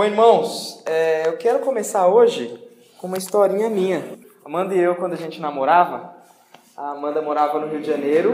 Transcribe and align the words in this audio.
Bom, 0.00 0.06
irmãos, 0.06 0.82
é, 0.86 1.28
eu 1.28 1.36
quero 1.36 1.58
começar 1.58 2.06
hoje 2.06 2.58
com 2.96 3.06
uma 3.06 3.18
historinha 3.18 3.68
minha. 3.68 4.02
Amanda 4.42 4.74
e 4.74 4.78
eu, 4.78 4.96
quando 4.96 5.12
a 5.12 5.16
gente 5.16 5.38
namorava, 5.42 6.16
a 6.74 6.92
Amanda 6.92 7.20
morava 7.20 7.60
no 7.60 7.66
Rio 7.66 7.82
de 7.82 7.86
Janeiro 7.86 8.32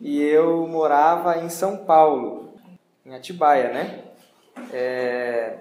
e 0.00 0.20
eu 0.20 0.66
morava 0.66 1.38
em 1.38 1.48
São 1.48 1.76
Paulo, 1.76 2.54
em 3.06 3.14
Atibaia, 3.14 3.68
né? 3.72 4.00
É, 4.72 5.58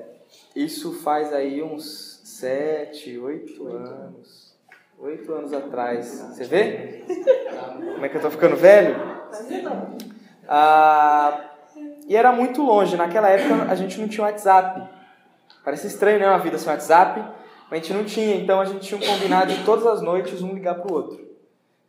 isso 0.56 1.00
faz 1.04 1.32
aí 1.32 1.62
uns 1.62 2.22
sete, 2.24 3.16
oito 3.20 3.68
anos. 3.68 4.58
Oito 4.98 5.32
anos 5.32 5.54
atrás. 5.54 6.08
Você 6.08 6.44
vê? 6.44 7.04
Como 7.94 8.04
é 8.04 8.10
que 8.10 8.18
eu 8.18 8.22
tô 8.22 8.32
ficando 8.32 8.56
velho? 8.56 8.96
Ah, 10.48 11.52
e 12.08 12.16
era 12.16 12.32
muito 12.32 12.64
longe. 12.64 12.98
Naquela 12.98 13.30
época 13.30 13.72
a 13.72 13.76
gente 13.76 14.02
não 14.02 14.08
tinha 14.08 14.26
WhatsApp. 14.26 14.98
Parece 15.64 15.88
estranho, 15.88 16.20
né? 16.20 16.28
Uma 16.28 16.40
vida 16.40 16.58
sem 16.58 16.72
WhatsApp. 16.72 17.22
Mas 17.70 17.72
a 17.72 17.76
gente 17.76 17.94
não 17.94 18.04
tinha. 18.04 18.36
Então 18.36 18.60
a 18.60 18.66
gente 18.66 18.86
tinha 18.86 19.00
um 19.00 19.06
combinado 19.06 19.54
de 19.54 19.64
todas 19.64 19.86
as 19.86 20.02
noites 20.02 20.42
um 20.42 20.54
ligar 20.54 20.76
pro 20.76 20.94
outro. 20.94 21.30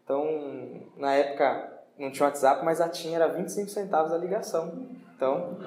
Então, 0.04 0.82
na 0.96 1.14
época 1.14 1.72
não 1.98 2.10
tinha 2.10 2.26
WhatsApp, 2.26 2.64
mas 2.64 2.80
a 2.80 2.88
tinha 2.88 3.16
era 3.16 3.28
25 3.28 3.70
centavos 3.70 4.12
a 4.12 4.18
ligação. 4.18 4.86
Então, 5.14 5.58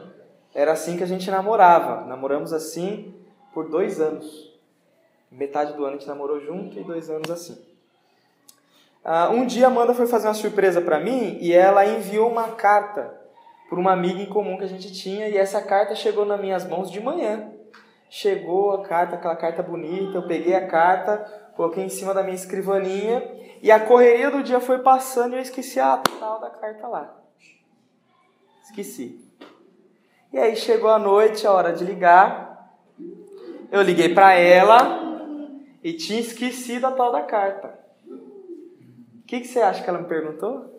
era 0.53 0.71
assim 0.71 0.97
que 0.97 1.03
a 1.03 1.07
gente 1.07 1.29
namorava. 1.31 2.05
Namoramos 2.05 2.51
assim 2.53 3.13
por 3.53 3.69
dois 3.69 4.01
anos. 4.01 4.51
Metade 5.31 5.73
do 5.73 5.83
ano 5.83 5.95
a 5.95 5.99
gente 5.99 6.07
namorou 6.07 6.39
junto 6.39 6.79
e 6.79 6.83
dois 6.83 7.09
anos 7.09 7.29
assim. 7.31 7.57
Uh, 9.03 9.33
um 9.33 9.45
dia 9.45 9.65
a 9.65 9.69
Amanda 9.69 9.93
foi 9.93 10.07
fazer 10.07 10.27
uma 10.27 10.33
surpresa 10.33 10.79
para 10.79 10.99
mim 10.99 11.37
e 11.41 11.51
ela 11.51 11.85
enviou 11.85 12.29
uma 12.29 12.49
carta 12.49 13.13
por 13.69 13.77
uma 13.77 13.91
amiga 13.91 14.21
em 14.21 14.27
comum 14.27 14.57
que 14.57 14.63
a 14.63 14.67
gente 14.67 14.93
tinha 14.93 15.27
e 15.27 15.37
essa 15.37 15.61
carta 15.61 15.95
chegou 15.95 16.25
nas 16.25 16.39
minhas 16.39 16.65
mãos 16.65 16.89
de 16.89 17.01
manhã. 17.01 17.51
Chegou 18.15 18.73
a 18.73 18.83
carta, 18.83 19.15
aquela 19.15 19.35
carta 19.35 19.63
bonita, 19.63 20.15
eu 20.15 20.27
peguei 20.27 20.53
a 20.53 20.67
carta, 20.67 21.17
coloquei 21.55 21.83
em 21.83 21.89
cima 21.89 22.13
da 22.13 22.21
minha 22.21 22.35
escrivaninha 22.35 23.27
e 23.59 23.71
a 23.71 23.79
correria 23.79 24.29
do 24.29 24.43
dia 24.43 24.59
foi 24.59 24.77
passando 24.77 25.33
e 25.33 25.37
eu 25.37 25.41
esqueci 25.41 25.79
a 25.79 25.97
tal 25.97 26.39
da 26.39 26.51
carta 26.51 26.87
lá. 26.87 27.11
Esqueci. 28.61 29.19
E 30.31 30.37
aí 30.37 30.55
chegou 30.55 30.91
a 30.91 30.99
noite, 30.99 31.47
a 31.47 31.51
hora 31.51 31.73
de 31.73 31.83
ligar. 31.83 32.77
Eu 33.71 33.81
liguei 33.81 34.13
para 34.13 34.33
ela 34.33 35.11
e 35.83 35.93
tinha 35.93 36.19
esquecido 36.19 36.85
a 36.85 36.91
tal 36.91 37.11
da 37.11 37.23
carta. 37.23 37.79
O 38.07 39.25
que, 39.25 39.39
que 39.39 39.47
você 39.47 39.59
acha 39.59 39.83
que 39.83 39.89
ela 39.89 39.97
me 39.97 40.07
perguntou? 40.07 40.71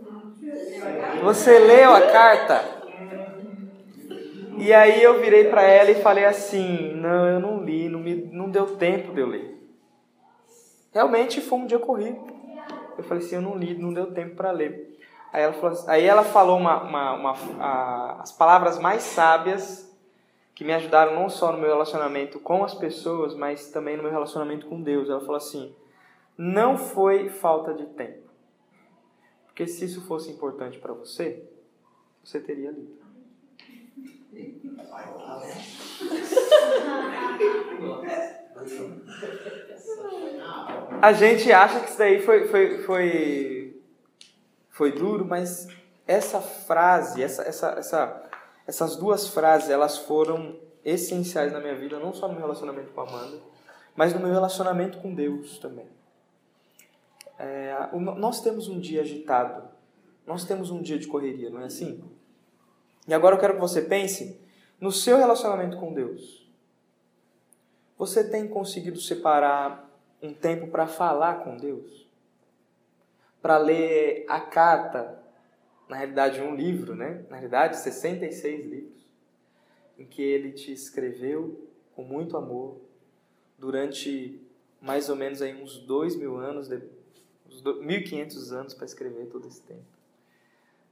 Você 1.24 1.58
leu 1.58 1.96
a 1.96 2.00
carta? 2.00 2.83
E 4.58 4.72
aí 4.72 5.02
eu 5.02 5.20
virei 5.20 5.48
para 5.48 5.62
ela 5.62 5.90
e 5.90 6.02
falei 6.02 6.24
assim: 6.24 6.94
não, 6.94 7.26
eu 7.26 7.40
não 7.40 7.64
li, 7.64 7.88
não, 7.88 8.00
me, 8.00 8.14
não 8.14 8.50
deu 8.50 8.76
tempo 8.76 9.12
de 9.12 9.20
eu 9.20 9.26
ler. 9.26 9.54
Realmente 10.92 11.40
foi 11.40 11.58
um 11.58 11.66
dia 11.66 11.78
corrido. 11.78 12.20
Eu 12.96 13.04
falei 13.04 13.24
assim: 13.24 13.36
eu 13.36 13.42
não 13.42 13.56
li, 13.56 13.76
não 13.76 13.92
deu 13.92 14.12
tempo 14.12 14.36
para 14.36 14.50
ler. 14.50 14.98
Aí 15.32 15.42
ela 15.42 15.52
falou, 15.52 15.84
aí 15.88 16.04
ela 16.04 16.22
falou 16.22 16.56
uma, 16.56 16.82
uma, 16.82 17.12
uma 17.12 17.32
a, 17.58 18.22
as 18.22 18.30
palavras 18.30 18.78
mais 18.78 19.02
sábias 19.02 19.92
que 20.54 20.62
me 20.62 20.72
ajudaram 20.72 21.14
não 21.16 21.28
só 21.28 21.50
no 21.50 21.58
meu 21.58 21.70
relacionamento 21.70 22.38
com 22.38 22.62
as 22.62 22.72
pessoas, 22.72 23.34
mas 23.34 23.72
também 23.72 23.96
no 23.96 24.04
meu 24.04 24.12
relacionamento 24.12 24.66
com 24.66 24.80
Deus. 24.80 25.10
Ela 25.10 25.20
falou 25.20 25.36
assim: 25.36 25.74
não 26.38 26.78
foi 26.78 27.28
falta 27.28 27.74
de 27.74 27.86
tempo. 27.86 28.24
Porque 29.46 29.66
se 29.66 29.84
isso 29.84 30.00
fosse 30.02 30.30
importante 30.30 30.78
para 30.78 30.92
você, 30.92 31.44
você 32.22 32.40
teria 32.40 32.70
lido. 32.70 33.03
A 41.00 41.12
gente 41.12 41.52
acha 41.52 41.80
que 41.80 41.90
isso 41.90 41.98
daí 41.98 42.22
foi, 42.22 42.48
foi, 42.48 42.78
foi, 42.82 43.82
foi 44.70 44.92
duro, 44.92 45.24
mas 45.24 45.68
essa 46.06 46.40
frase, 46.40 47.22
essa, 47.22 47.42
essa, 47.42 47.68
essa, 47.72 48.30
essas 48.66 48.96
duas 48.96 49.28
frases, 49.28 49.70
elas 49.70 49.98
foram 49.98 50.58
essenciais 50.84 51.52
na 51.52 51.60
minha 51.60 51.74
vida, 51.74 51.98
não 51.98 52.12
só 52.12 52.28
no 52.28 52.34
meu 52.34 52.42
relacionamento 52.42 52.92
com 52.92 53.00
a 53.00 53.08
Amanda, 53.08 53.38
mas 53.96 54.12
no 54.12 54.20
meu 54.20 54.32
relacionamento 54.32 54.98
com 54.98 55.14
Deus 55.14 55.58
também. 55.58 55.86
É, 57.38 57.74
nós 58.16 58.40
temos 58.40 58.68
um 58.68 58.78
dia 58.78 59.02
agitado, 59.02 59.68
nós 60.26 60.44
temos 60.44 60.70
um 60.70 60.80
dia 60.80 60.98
de 60.98 61.06
correria, 61.06 61.50
não 61.50 61.60
é 61.60 61.66
assim? 61.66 62.02
E 63.06 63.12
agora 63.14 63.36
eu 63.36 63.40
quero 63.40 63.54
que 63.54 63.60
você 63.60 63.82
pense 63.82 64.40
no 64.80 64.90
seu 64.90 65.16
relacionamento 65.16 65.76
com 65.76 65.92
Deus. 65.92 66.50
Você 67.96 68.28
tem 68.28 68.48
conseguido 68.48 69.00
separar 69.00 69.90
um 70.22 70.32
tempo 70.32 70.68
para 70.68 70.86
falar 70.86 71.44
com 71.44 71.56
Deus? 71.56 72.06
Para 73.40 73.58
ler 73.58 74.24
a 74.28 74.40
carta, 74.40 75.22
na 75.88 75.96
realidade 75.96 76.40
um 76.40 76.54
livro, 76.54 76.94
né? 76.94 77.24
Na 77.28 77.36
realidade 77.36 77.76
66 77.76 78.66
livros, 78.66 79.06
em 79.98 80.06
que 80.06 80.22
ele 80.22 80.52
te 80.52 80.72
escreveu 80.72 81.68
com 81.94 82.02
muito 82.02 82.36
amor 82.36 82.80
durante 83.58 84.40
mais 84.80 85.08
ou 85.08 85.16
menos 85.16 85.40
aí 85.40 85.54
uns 85.54 85.78
dois 85.78 86.16
mil 86.16 86.36
anos, 86.36 86.68
uns 87.46 87.62
1.500 87.62 88.52
anos 88.52 88.74
para 88.74 88.84
escrever 88.84 89.26
todo 89.26 89.46
esse 89.46 89.62
tempo. 89.62 89.84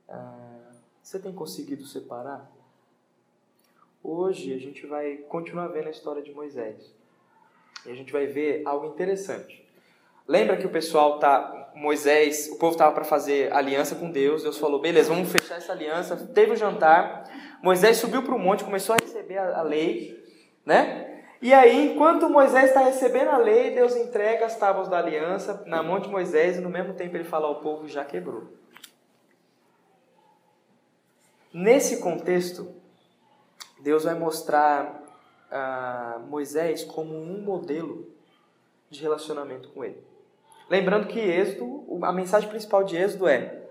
Ah, 0.08 0.61
você 1.02 1.18
tem 1.18 1.32
conseguido 1.32 1.84
separar? 1.84 2.50
Hoje 4.02 4.54
a 4.54 4.58
gente 4.58 4.86
vai 4.86 5.16
continuar 5.28 5.68
vendo 5.68 5.88
a 5.88 5.90
história 5.90 6.22
de 6.22 6.32
Moisés. 6.32 6.94
E 7.84 7.90
a 7.90 7.94
gente 7.94 8.12
vai 8.12 8.26
ver 8.26 8.62
algo 8.64 8.86
interessante. 8.86 9.66
Lembra 10.26 10.56
que 10.56 10.66
o 10.66 10.70
pessoal 10.70 11.18
tá 11.18 11.72
Moisés, 11.74 12.48
o 12.52 12.56
povo 12.56 12.72
estava 12.72 12.94
para 12.94 13.04
fazer 13.04 13.52
aliança 13.52 13.96
com 13.96 14.10
Deus. 14.10 14.42
Deus 14.42 14.58
falou: 14.58 14.80
"Beleza, 14.80 15.12
vamos 15.12 15.30
fechar 15.30 15.56
essa 15.56 15.72
aliança". 15.72 16.16
Teve 16.16 16.52
o 16.52 16.54
um 16.54 16.56
jantar. 16.56 17.28
Moisés 17.62 17.96
subiu 17.96 18.22
para 18.22 18.34
o 18.34 18.38
monte, 18.38 18.64
começou 18.64 18.94
a 18.94 18.98
receber 19.02 19.38
a, 19.38 19.58
a 19.58 19.62
lei, 19.62 20.24
né? 20.64 21.24
E 21.40 21.52
aí, 21.52 21.92
enquanto 21.92 22.30
Moisés 22.30 22.66
está 22.66 22.80
recebendo 22.80 23.30
a 23.30 23.36
lei, 23.36 23.72
Deus 23.72 23.96
entrega 23.96 24.46
as 24.46 24.56
tábuas 24.56 24.88
da 24.88 24.98
aliança 24.98 25.64
na 25.66 25.82
mão 25.82 25.98
de 25.98 26.08
Moisés 26.08 26.56
e 26.56 26.60
no 26.60 26.70
mesmo 26.70 26.94
tempo 26.94 27.16
ele 27.16 27.24
fala 27.24 27.48
ao 27.48 27.60
povo 27.60 27.88
já 27.88 28.04
quebrou. 28.04 28.61
Nesse 31.52 32.00
contexto, 32.00 32.74
Deus 33.80 34.04
vai 34.04 34.14
mostrar 34.14 35.02
a 35.50 36.20
Moisés 36.26 36.82
como 36.82 37.14
um 37.14 37.42
modelo 37.42 38.08
de 38.88 39.02
relacionamento 39.02 39.68
com 39.70 39.84
ele. 39.84 40.02
Lembrando 40.70 41.08
que 41.08 41.18
Êxodo, 41.18 41.84
a 42.02 42.12
mensagem 42.12 42.48
principal 42.48 42.84
de 42.84 42.96
Êxodo 42.96 43.28
é 43.28 43.66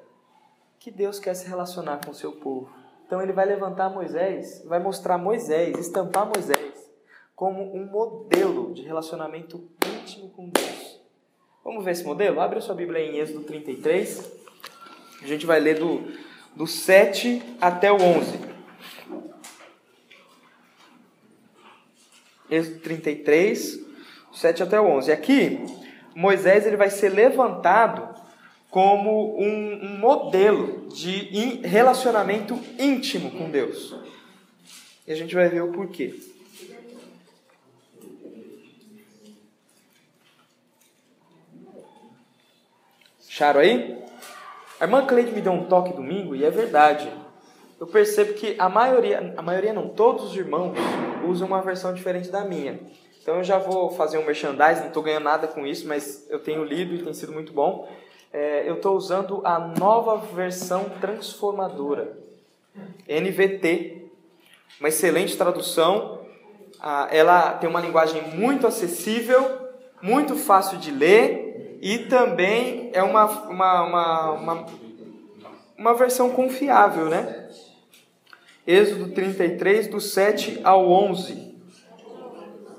que 0.79 0.91
Deus 0.91 1.19
quer 1.19 1.33
se 1.33 1.47
relacionar 1.47 2.03
com 2.05 2.11
o 2.11 2.15
seu 2.15 2.33
povo. 2.33 2.69
Então 3.07 3.21
ele 3.21 3.33
vai 3.33 3.45
levantar 3.45 3.89
Moisés, 3.89 4.63
vai 4.65 4.79
mostrar 4.79 5.17
Moisés, 5.17 5.77
estampar 5.79 6.25
Moisés 6.27 6.91
como 7.35 7.75
um 7.75 7.85
modelo 7.85 8.71
de 8.71 8.83
relacionamento 8.83 9.67
íntimo 9.83 10.29
com 10.29 10.49
Deus. 10.49 11.01
Vamos 11.63 11.83
ver 11.83 11.91
esse 11.91 12.03
modelo? 12.03 12.39
Abre 12.39 12.59
a 12.59 12.61
sua 12.61 12.75
Bíblia 12.75 12.99
em 12.99 13.17
Êxodo 13.17 13.43
33. 13.43 14.31
A 15.23 15.25
gente 15.25 15.45
vai 15.47 15.59
ler 15.59 15.79
do, 15.79 16.03
do 16.55 16.67
7 16.67 17.41
até 17.59 17.91
o 17.91 17.95
11. 17.95 18.39
Êxodo 22.49 22.79
33, 22.79 23.79
7 24.33 24.63
até 24.63 24.79
o 24.79 24.85
11. 24.85 25.11
Aqui, 25.11 25.65
Moisés 26.15 26.65
ele 26.65 26.75
vai 26.75 26.89
ser 26.89 27.09
levantado 27.09 28.13
como 28.69 29.37
um, 29.39 29.85
um 29.85 29.97
modelo 29.97 30.87
de 30.89 31.61
relacionamento 31.65 32.59
íntimo 32.77 33.31
com 33.31 33.49
Deus. 33.49 33.95
E 35.07 35.11
a 35.11 35.15
gente 35.15 35.33
vai 35.35 35.49
ver 35.49 35.61
o 35.61 35.71
porquê. 35.71 36.15
Acharam 43.27 43.61
aí? 43.61 44.10
A 44.81 44.85
irmã 44.85 45.05
Cleide 45.05 45.31
me 45.31 45.39
deu 45.39 45.53
um 45.53 45.67
toque 45.67 45.93
domingo 45.93 46.35
e 46.35 46.43
é 46.43 46.49
verdade 46.49 47.09
eu 47.81 47.87
percebo 47.87 48.33
que 48.33 48.55
a 48.59 48.69
maioria, 48.69 49.33
a 49.35 49.41
maioria 49.41 49.73
não, 49.73 49.89
todos 49.89 50.25
os 50.25 50.35
irmãos 50.35 50.77
usam 51.27 51.47
uma 51.47 51.63
versão 51.63 51.91
diferente 51.91 52.29
da 52.29 52.45
minha. 52.45 52.79
Então 53.19 53.37
eu 53.37 53.43
já 53.43 53.57
vou 53.57 53.89
fazer 53.89 54.19
um 54.19 54.23
merchandising, 54.23 54.81
não 54.81 54.87
estou 54.89 55.01
ganhando 55.01 55.23
nada 55.23 55.47
com 55.47 55.65
isso, 55.65 55.87
mas 55.87 56.27
eu 56.29 56.37
tenho 56.37 56.63
lido 56.63 56.93
e 56.93 57.01
tem 57.01 57.11
sido 57.11 57.31
muito 57.31 57.51
bom. 57.51 57.89
É, 58.31 58.69
eu 58.69 58.75
estou 58.75 58.95
usando 58.95 59.41
a 59.43 59.57
nova 59.57 60.17
versão 60.17 60.91
transformadora, 61.01 62.15
NVT, 63.09 64.05
uma 64.79 64.89
excelente 64.89 65.35
tradução. 65.35 66.21
Ah, 66.79 67.07
ela 67.11 67.53
tem 67.53 67.67
uma 67.67 67.81
linguagem 67.81 68.21
muito 68.35 68.67
acessível, 68.67 69.71
muito 70.03 70.35
fácil 70.35 70.77
de 70.77 70.91
ler 70.91 71.40
e 71.81 71.97
também 71.97 72.91
é 72.93 73.01
uma, 73.01 73.25
uma, 73.25 73.83
uma, 73.83 74.31
uma, 74.33 74.65
uma 75.75 75.93
versão 75.95 76.29
confiável, 76.29 77.09
né? 77.09 77.49
Êxodo 78.67 79.11
33, 79.11 79.87
do 79.87 79.99
7 79.99 80.61
ao 80.63 80.87
11. 80.87 81.55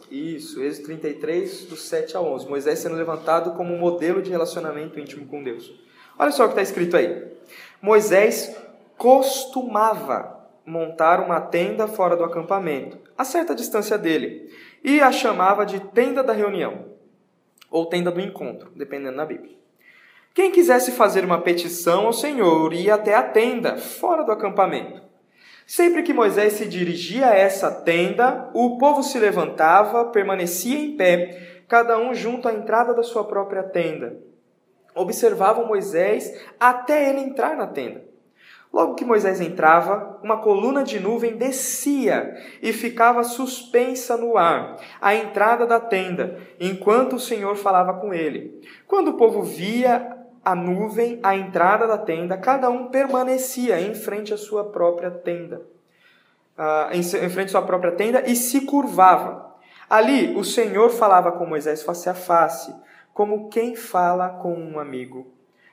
Isso, 0.09 0.63
Êxodo 0.63 0.87
33, 0.87 1.65
do 1.65 1.77
7 1.77 2.17
ao 2.17 2.33
11. 2.33 2.49
Moisés 2.49 2.79
sendo 2.79 2.95
levantado 2.95 3.57
como 3.57 3.77
modelo 3.77 4.23
de 4.23 4.31
relacionamento 4.31 5.01
íntimo 5.01 5.27
com 5.27 5.43
Deus. 5.43 5.75
Olha 6.17 6.31
só 6.31 6.45
o 6.45 6.47
que 6.47 6.53
está 6.53 6.63
escrito 6.63 6.97
aí. 6.97 7.27
Moisés 7.81 8.57
costumava 8.97 10.47
montar 10.65 11.19
uma 11.19 11.41
tenda 11.41 11.89
fora 11.89 12.17
do 12.17 12.23
acampamento, 12.23 12.97
a 13.19 13.25
certa 13.25 13.53
distância 13.53 13.99
dele, 13.99 14.49
e 14.85 15.01
a 15.01 15.11
chamava 15.11 15.67
de 15.67 15.81
tenda 15.81 16.23
da 16.23 16.33
reunião, 16.33 16.92
ou 17.73 17.87
tenda 17.87 18.11
do 18.11 18.21
encontro, 18.21 18.71
dependendo 18.77 19.17
da 19.17 19.25
Bíblia. 19.25 19.57
Quem 20.35 20.53
quisesse 20.53 20.93
fazer 20.93 21.25
uma 21.25 21.41
petição 21.41 22.07
ao 22.07 22.13
Senhor 22.13 22.73
ia 22.73 22.95
até 22.95 23.15
a 23.15 23.23
tenda, 23.23 23.77
fora 23.77 24.23
do 24.23 24.31
acampamento. 24.31 25.03
Sempre 25.67 26.03
que 26.03 26.13
Moisés 26.13 26.55
se 26.55 26.67
dirigia 26.67 27.29
a 27.29 27.35
essa 27.35 27.71
tenda, 27.71 28.51
o 28.55 28.79
povo 28.79 29.03
se 29.03 29.19
levantava, 29.19 30.07
permanecia 30.07 30.79
em 30.79 30.97
pé, 30.97 31.65
cada 31.69 31.99
um 31.99 32.15
junto 32.15 32.49
à 32.49 32.53
entrada 32.53 32.95
da 32.95 33.03
sua 33.03 33.25
própria 33.25 33.63
tenda. 33.63 34.17
Observavam 34.95 35.67
Moisés 35.67 36.39
até 36.61 37.09
ele 37.09 37.21
entrar 37.21 37.57
na 37.57 37.67
tenda. 37.67 38.12
Logo 38.73 38.95
que 38.95 39.05
Moisés 39.05 39.39
entrava, 39.39 40.19
uma 40.23 40.39
coluna 40.39 40.83
de 40.83 40.99
nuvem 40.99 41.37
descia 41.37 42.35
e 42.63 42.73
ficava 42.73 43.23
suspensa 43.23 44.17
no 44.17 44.39
ar, 44.39 44.79
à 44.99 45.15
entrada 45.15 45.67
da 45.67 45.79
tenda, 45.79 46.39
enquanto 46.59 47.17
o 47.17 47.21
Senhor 47.21 47.55
falava 47.57 47.93
com 48.01 48.15
ele. 48.15 48.63
Quando 48.87 49.09
o 49.09 49.17
povo 49.19 49.43
via 49.43 50.17
a 50.43 50.55
nuvem 50.55 51.21
à 51.23 51.37
entrada 51.37 51.87
da 51.87 51.99
tenda, 51.99 52.39
cada 52.39 52.71
um 52.71 52.87
permanecia 52.87 53.79
em 53.79 53.95
frente 53.95 54.33
à 54.33 54.39
sua 54.39 54.65
própria 54.65 55.11
tenda, 55.11 55.61
em, 56.93 57.01
em 57.01 57.31
frente 57.31 57.49
à 57.49 57.51
sua 57.51 57.63
própria 57.63 57.93
tenda 57.93 58.23
e 58.27 58.35
se 58.35 58.63
curvava. 58.63 59.53
Ali 59.89 60.35
o 60.35 60.43
Senhor 60.43 60.89
falava 60.89 61.31
com 61.33 61.45
Moisés 61.45 61.83
face 61.83 62.09
a 62.09 62.15
face, 62.15 62.75
como 63.13 63.51
quem 63.51 63.77
fala 63.77 64.31
com 64.31 64.55
um 64.55 64.79
amigo. 64.79 65.27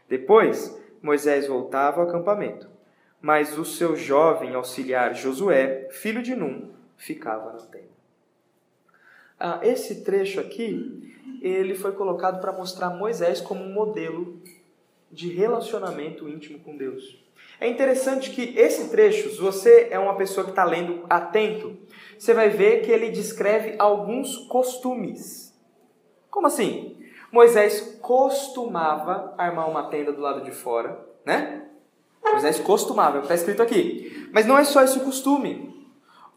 Depois, 0.10 0.78
Moisés 1.02 1.48
voltava 1.48 2.02
ao 2.02 2.10
acampamento 2.10 2.79
mas 3.22 3.58
o 3.58 3.66
seu 3.66 3.96
jovem 3.96 4.56
auxiliar 4.56 5.14
Josué, 5.14 5.90
filho 5.92 6.22
de 6.22 6.36
Num, 6.36 6.72
ficava 6.98 7.54
na 7.54 7.60
tenda. 7.60 7.90
Ah, 9.40 9.60
esse 9.64 10.04
trecho 10.04 10.40
aqui, 10.40 11.16
ele 11.42 11.74
foi 11.74 11.94
colocado 11.94 12.42
para 12.42 12.52
mostrar 12.52 12.90
Moisés 12.90 13.40
como 13.40 13.64
um 13.64 13.74
modelo 13.74 14.42
de 15.12 15.30
relacionamento 15.30 16.28
íntimo 16.28 16.60
com 16.60 16.76
Deus. 16.76 17.24
É 17.60 17.68
interessante 17.68 18.32
que 18.32 18.58
esse 18.58 18.90
trecho, 18.90 19.30
se 19.30 19.40
você 19.40 19.88
é 19.92 20.00
uma 20.00 20.16
pessoa 20.16 20.46
que 20.46 20.52
está 20.52 20.64
lendo 20.64 21.06
atento, 21.10 21.78
você 22.18 22.34
vai 22.34 22.50
ver 22.50 22.82
que 22.82 22.92
ele 22.92 23.10
descreve 23.10 23.76
alguns 23.80 24.38
costumes. 24.48 25.58
Como 26.30 26.48
assim? 26.48 26.98
Moisés 27.32 27.98
costumava 28.02 29.34
armar 29.38 29.70
uma 29.70 29.90
tenda 29.90 30.12
do 30.12 30.22
lado 30.22 30.42
de 30.42 30.52
fora, 30.52 31.06
né? 31.26 31.69
Moisés 32.40 32.60
costumava, 32.62 33.20
está 33.20 33.36
escrito 33.36 33.62
aqui. 33.62 34.30
Mas 34.32 34.46
não 34.46 34.58
é 34.58 34.64
só 34.64 34.82
esse 34.82 35.02
costume. 35.02 35.88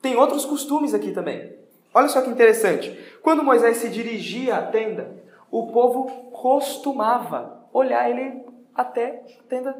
Tem 0.01 0.17
outros 0.17 0.45
costumes 0.45 0.95
aqui 0.95 1.13
também. 1.13 1.57
Olha 1.95 2.09
só 2.09 2.21
que 2.21 2.29
interessante. 2.29 2.91
Quando 3.23 3.45
Moisés 3.45 3.77
se 3.77 3.89
dirigia 3.89 4.57
à 4.57 4.63
tenda, 4.63 5.23
o 5.49 5.69
povo 5.69 6.31
costumava 6.33 7.69
olhar 7.73 8.11
ele 8.11 8.45
até 8.75 9.23
a 9.39 9.49
tenda, 9.49 9.77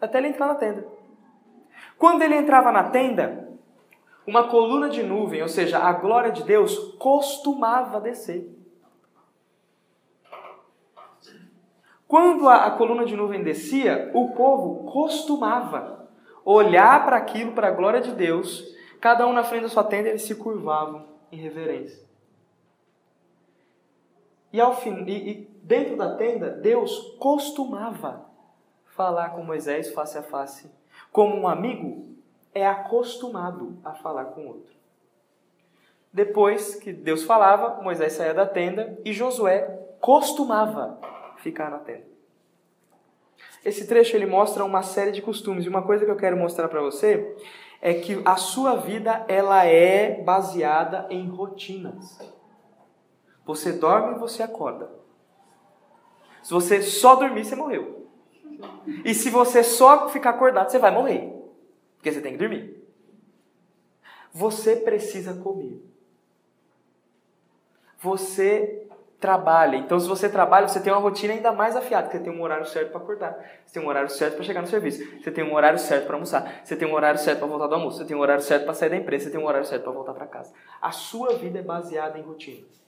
até 0.00 0.18
ele 0.18 0.28
entrar 0.28 0.48
na 0.48 0.56
tenda. 0.56 0.84
Quando 1.96 2.22
ele 2.22 2.34
entrava 2.34 2.72
na 2.72 2.90
tenda, 2.90 3.48
uma 4.26 4.48
coluna 4.48 4.88
de 4.88 5.04
nuvem, 5.04 5.42
ou 5.42 5.48
seja, 5.48 5.78
a 5.78 5.92
glória 5.92 6.32
de 6.32 6.42
Deus, 6.42 6.76
costumava 6.98 8.00
descer. 8.00 8.50
Quando 12.12 12.46
a, 12.46 12.66
a 12.66 12.70
coluna 12.72 13.06
de 13.06 13.16
nuvem 13.16 13.42
descia, 13.42 14.10
o 14.12 14.32
povo 14.32 14.84
costumava 14.84 16.10
olhar 16.44 17.06
para 17.06 17.16
aquilo, 17.16 17.52
para 17.52 17.68
a 17.68 17.70
glória 17.70 18.02
de 18.02 18.12
Deus, 18.12 18.76
cada 19.00 19.26
um 19.26 19.32
na 19.32 19.42
frente 19.42 19.62
da 19.62 19.70
sua 19.70 19.82
tenda, 19.82 20.10
eles 20.10 20.20
se 20.20 20.34
curvavam 20.34 21.06
em 21.32 21.38
reverência. 21.38 22.06
E, 24.52 24.60
ao 24.60 24.76
fim, 24.76 25.06
e, 25.06 25.30
e 25.30 25.34
dentro 25.62 25.96
da 25.96 26.14
tenda, 26.14 26.50
Deus 26.50 27.16
costumava 27.18 28.26
falar 28.88 29.30
com 29.30 29.42
Moisés 29.42 29.90
face 29.94 30.18
a 30.18 30.22
face. 30.22 30.70
Como 31.10 31.34
um 31.34 31.48
amigo 31.48 32.14
é 32.54 32.66
acostumado 32.66 33.78
a 33.82 33.94
falar 33.94 34.26
com 34.26 34.48
outro. 34.48 34.74
Depois 36.12 36.74
que 36.74 36.92
Deus 36.92 37.24
falava, 37.24 37.82
Moisés 37.82 38.12
saía 38.12 38.34
da 38.34 38.44
tenda 38.44 39.00
e 39.02 39.14
Josué 39.14 39.62
costumava 39.98 41.00
ficar 41.42 41.70
na 41.70 41.78
tenda. 41.78 42.06
Esse 43.64 43.86
trecho 43.86 44.16
ele 44.16 44.26
mostra 44.26 44.64
uma 44.64 44.82
série 44.82 45.12
de 45.12 45.22
costumes 45.22 45.64
e 45.64 45.68
uma 45.68 45.82
coisa 45.82 46.04
que 46.04 46.10
eu 46.10 46.16
quero 46.16 46.36
mostrar 46.36 46.68
para 46.68 46.80
você 46.80 47.36
é 47.80 47.94
que 47.94 48.20
a 48.24 48.36
sua 48.36 48.76
vida 48.76 49.24
ela 49.28 49.64
é 49.64 50.22
baseada 50.22 51.06
em 51.10 51.28
rotinas. 51.28 52.18
Você 53.44 53.72
dorme 53.72 54.16
e 54.16 54.18
você 54.18 54.42
acorda. 54.42 54.90
Se 56.42 56.52
você 56.52 56.82
só 56.82 57.16
dormir, 57.16 57.44
você 57.44 57.56
morreu. 57.56 58.08
E 59.04 59.14
se 59.14 59.30
você 59.30 59.62
só 59.62 60.08
ficar 60.08 60.30
acordado, 60.30 60.70
você 60.70 60.78
vai 60.78 60.92
morrer. 60.92 61.32
Porque 61.96 62.12
você 62.12 62.20
tem 62.20 62.32
que 62.32 62.38
dormir. 62.38 62.82
Você 64.32 64.76
precisa 64.76 65.34
comer. 65.34 65.84
Você 67.98 68.81
trabalha. 69.22 69.76
Então, 69.76 70.00
se 70.00 70.08
você 70.08 70.28
trabalha, 70.28 70.66
você 70.66 70.80
tem 70.80 70.92
uma 70.92 71.00
rotina 71.00 71.32
ainda 71.32 71.52
mais 71.52 71.76
afiada, 71.76 72.10
você 72.10 72.18
tem 72.18 72.32
um 72.32 72.42
horário 72.42 72.66
certo 72.66 72.90
para 72.90 73.00
acordar, 73.00 73.60
você 73.64 73.72
tem 73.72 73.82
um 73.82 73.88
horário 73.88 74.10
certo 74.10 74.34
para 74.34 74.42
chegar 74.42 74.60
no 74.60 74.66
serviço, 74.66 75.22
você 75.22 75.30
tem 75.30 75.44
um 75.44 75.54
horário 75.54 75.78
certo 75.78 76.06
para 76.06 76.16
almoçar, 76.16 76.60
você 76.64 76.74
tem 76.74 76.88
um 76.88 76.92
horário 76.92 77.20
certo 77.20 77.38
para 77.38 77.46
voltar 77.46 77.68
do 77.68 77.74
almoço, 77.76 77.98
você 77.98 78.04
tem 78.04 78.16
um 78.16 78.20
horário 78.20 78.42
certo 78.42 78.64
para 78.64 78.74
sair 78.74 78.90
da 78.90 78.96
empresa, 78.96 79.24
você 79.26 79.30
tem 79.30 79.40
um 79.40 79.46
horário 79.46 79.64
certo 79.66 79.84
para 79.84 79.92
voltar 79.92 80.12
para 80.12 80.26
casa. 80.26 80.52
A 80.80 80.90
sua 80.90 81.34
vida 81.34 81.60
é 81.60 81.62
baseada 81.62 82.18
em 82.18 82.22
rotinas. 82.22 82.82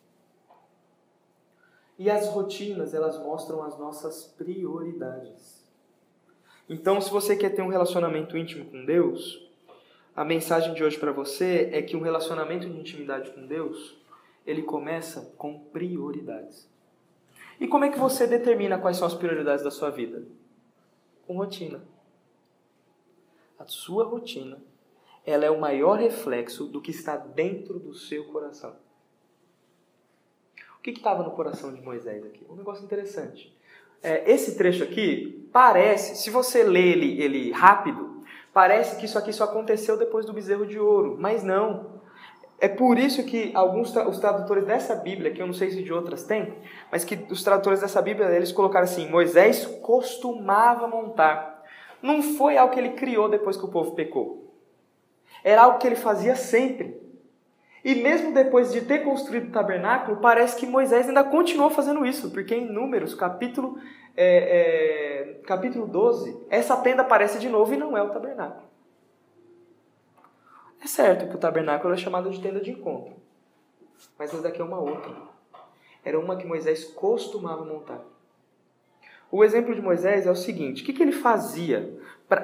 E 1.97 2.11
as 2.11 2.27
rotinas, 2.27 2.93
elas 2.93 3.17
mostram 3.23 3.63
as 3.63 3.79
nossas 3.79 4.25
prioridades. 4.37 5.65
Então, 6.69 7.01
se 7.01 7.11
você 7.11 7.37
quer 7.37 7.51
ter 7.51 7.63
um 7.63 7.69
relacionamento 7.69 8.37
íntimo 8.37 8.65
com 8.65 8.85
Deus, 8.85 9.49
a 10.17 10.25
mensagem 10.25 10.75
de 10.75 10.83
hoje 10.83 10.99
para 10.99 11.13
você 11.13 11.71
é 11.73 11.81
que 11.81 11.97
um 11.97 12.03
relacionamento 12.03 12.69
de 12.69 12.77
intimidade 12.77 13.31
com 13.31 13.47
Deus 13.47 14.03
ele 14.47 14.63
começa 14.63 15.33
com 15.37 15.59
prioridades. 15.59 16.69
E 17.59 17.67
como 17.67 17.85
é 17.85 17.91
que 17.91 17.99
você 17.99 18.27
determina 18.27 18.79
quais 18.79 18.97
são 18.97 19.07
as 19.07 19.15
prioridades 19.15 19.65
da 19.65 19.71
sua 19.71 19.91
vida? 19.91 20.25
Com 21.27 21.37
rotina. 21.37 21.83
A 23.59 23.67
sua 23.67 24.05
rotina, 24.05 24.59
ela 25.25 25.45
é 25.45 25.51
o 25.51 25.61
maior 25.61 25.99
reflexo 25.99 26.67
do 26.67 26.81
que 26.81 26.91
está 26.91 27.17
dentro 27.17 27.79
do 27.79 27.95
seu 27.95 28.25
coração. 28.25 28.77
O 30.79 30.83
que 30.83 30.91
estava 30.91 31.23
no 31.23 31.31
coração 31.31 31.73
de 31.73 31.81
Moisés 31.81 32.25
aqui? 32.27 32.45
Um 32.51 32.57
negócio 32.57 32.85
interessante. 32.85 33.55
É, 34.03 34.31
esse 34.31 34.57
trecho 34.57 34.85
aqui 34.85 35.49
parece, 35.51 36.17
se 36.17 36.29
você 36.29 36.63
lê 36.63 36.91
ele, 36.91 37.23
ele 37.23 37.51
rápido, 37.53 38.23
parece 38.53 38.97
que 38.99 39.07
isso 39.07 39.17
aqui 39.17 39.33
só 39.33 39.45
aconteceu 39.45 39.97
depois 39.97 40.27
do 40.27 40.33
bezerro 40.35 40.67
de 40.67 40.79
ouro, 40.79 41.17
mas 41.19 41.43
não. 41.43 42.03
É 42.61 42.69
por 42.69 42.99
isso 42.99 43.25
que 43.25 43.51
alguns 43.55 43.95
os 43.95 44.19
tradutores 44.19 44.65
dessa 44.65 44.95
Bíblia, 44.95 45.33
que 45.33 45.43
eu 45.43 45.47
não 45.47 45.53
sei 45.53 45.71
se 45.71 45.83
de 45.83 45.93
outras 45.93 46.25
tem, 46.25 46.55
mas 46.91 47.05
que 47.05 47.27
os 47.31 47.43
tradutores 47.43 47.81
dessa 47.81 48.01
Bíblia, 48.01 48.29
eles 48.31 48.53
colocaram 48.53 48.85
assim: 48.85 49.09
Moisés 49.09 49.67
costumava 49.83 50.87
montar. 50.87 51.63
Não 52.01 52.23
foi 52.23 52.57
algo 52.57 52.73
que 52.73 52.81
ele 52.81 52.91
criou 52.91 53.29
depois 53.29 53.57
que 53.57 53.65
o 53.65 53.71
povo 53.71 53.93
pecou. 53.93 54.55
Era 55.43 55.63
algo 55.63 55.79
que 55.79 55.87
ele 55.87 55.97
fazia 55.97 56.37
sempre. 56.37 57.03
E 57.85 57.95
mesmo 57.97 58.33
depois 58.33 58.73
de 58.73 58.81
ter 58.81 59.01
construído 59.01 59.49
o 59.49 59.53
tabernáculo, 59.53 60.17
parece 60.17 60.57
que 60.57 60.67
Moisés 60.67 61.07
ainda 61.07 61.23
continuou 61.23 61.69
fazendo 61.69 62.07
isso, 62.07 62.31
porque 62.31 62.55
em 62.55 62.73
Números, 62.73 63.15
capítulo, 63.15 63.79
é, 64.17 65.35
é, 65.37 65.41
capítulo 65.47 65.87
12, 65.87 66.47
essa 66.49 66.79
tenda 66.79 67.03
aparece 67.03 67.39
de 67.39 67.49
novo 67.49 67.75
e 67.75 67.77
não 67.77 67.95
é 67.95 68.03
o 68.03 68.09
tabernáculo. 68.09 68.74
É 70.85 70.87
certo 70.87 71.27
que 71.29 71.35
o 71.35 71.39
tabernáculo 71.39 71.95
é 71.95 71.97
chamado 71.97 72.29
de 72.29 72.39
tenda 72.39 72.61
de 72.61 72.71
encontro, 72.71 73.15
mas 74.19 74.31
essa 74.31 74.43
daqui 74.43 74.61
é 74.61 74.65
uma 74.65 74.79
outra. 74.79 75.15
Era 76.05 76.21
uma 76.21 76.37
que 76.37 76.47
Moisés 76.47 76.85
costumava 76.85 77.65
montar. 77.65 78.01
O 79.33 79.43
exemplo 79.43 79.75
de 79.75 79.81
Moisés 79.81 80.27
é 80.27 80.31
o 80.31 80.37
seguinte: 80.37 80.83
o 80.83 80.85
que, 80.85 80.93
que 80.93 81.03
ele 81.03 81.11
fazia? 81.11 81.99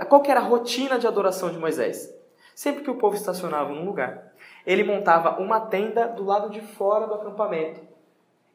Qual 0.08 0.22
era 0.26 0.40
a 0.40 0.42
rotina 0.42 0.98
de 0.98 1.06
adoração 1.06 1.50
de 1.50 1.58
Moisés? 1.58 2.16
Sempre 2.54 2.82
que 2.82 2.90
o 2.90 2.94
povo 2.94 3.14
estacionava 3.14 3.74
num 3.74 3.84
lugar, 3.84 4.32
ele 4.66 4.84
montava 4.84 5.38
uma 5.38 5.60
tenda 5.60 6.08
do 6.08 6.24
lado 6.24 6.48
de 6.48 6.62
fora 6.62 7.06
do 7.06 7.14
acampamento. 7.14 7.82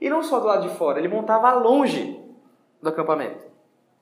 E 0.02 0.10
não 0.10 0.24
só 0.24 0.40
do 0.40 0.48
lado 0.48 0.68
de 0.68 0.76
fora, 0.76 0.98
ele 0.98 1.08
montava 1.08 1.54
longe 1.54 2.20
do 2.82 2.90
acampamento. 2.90 3.46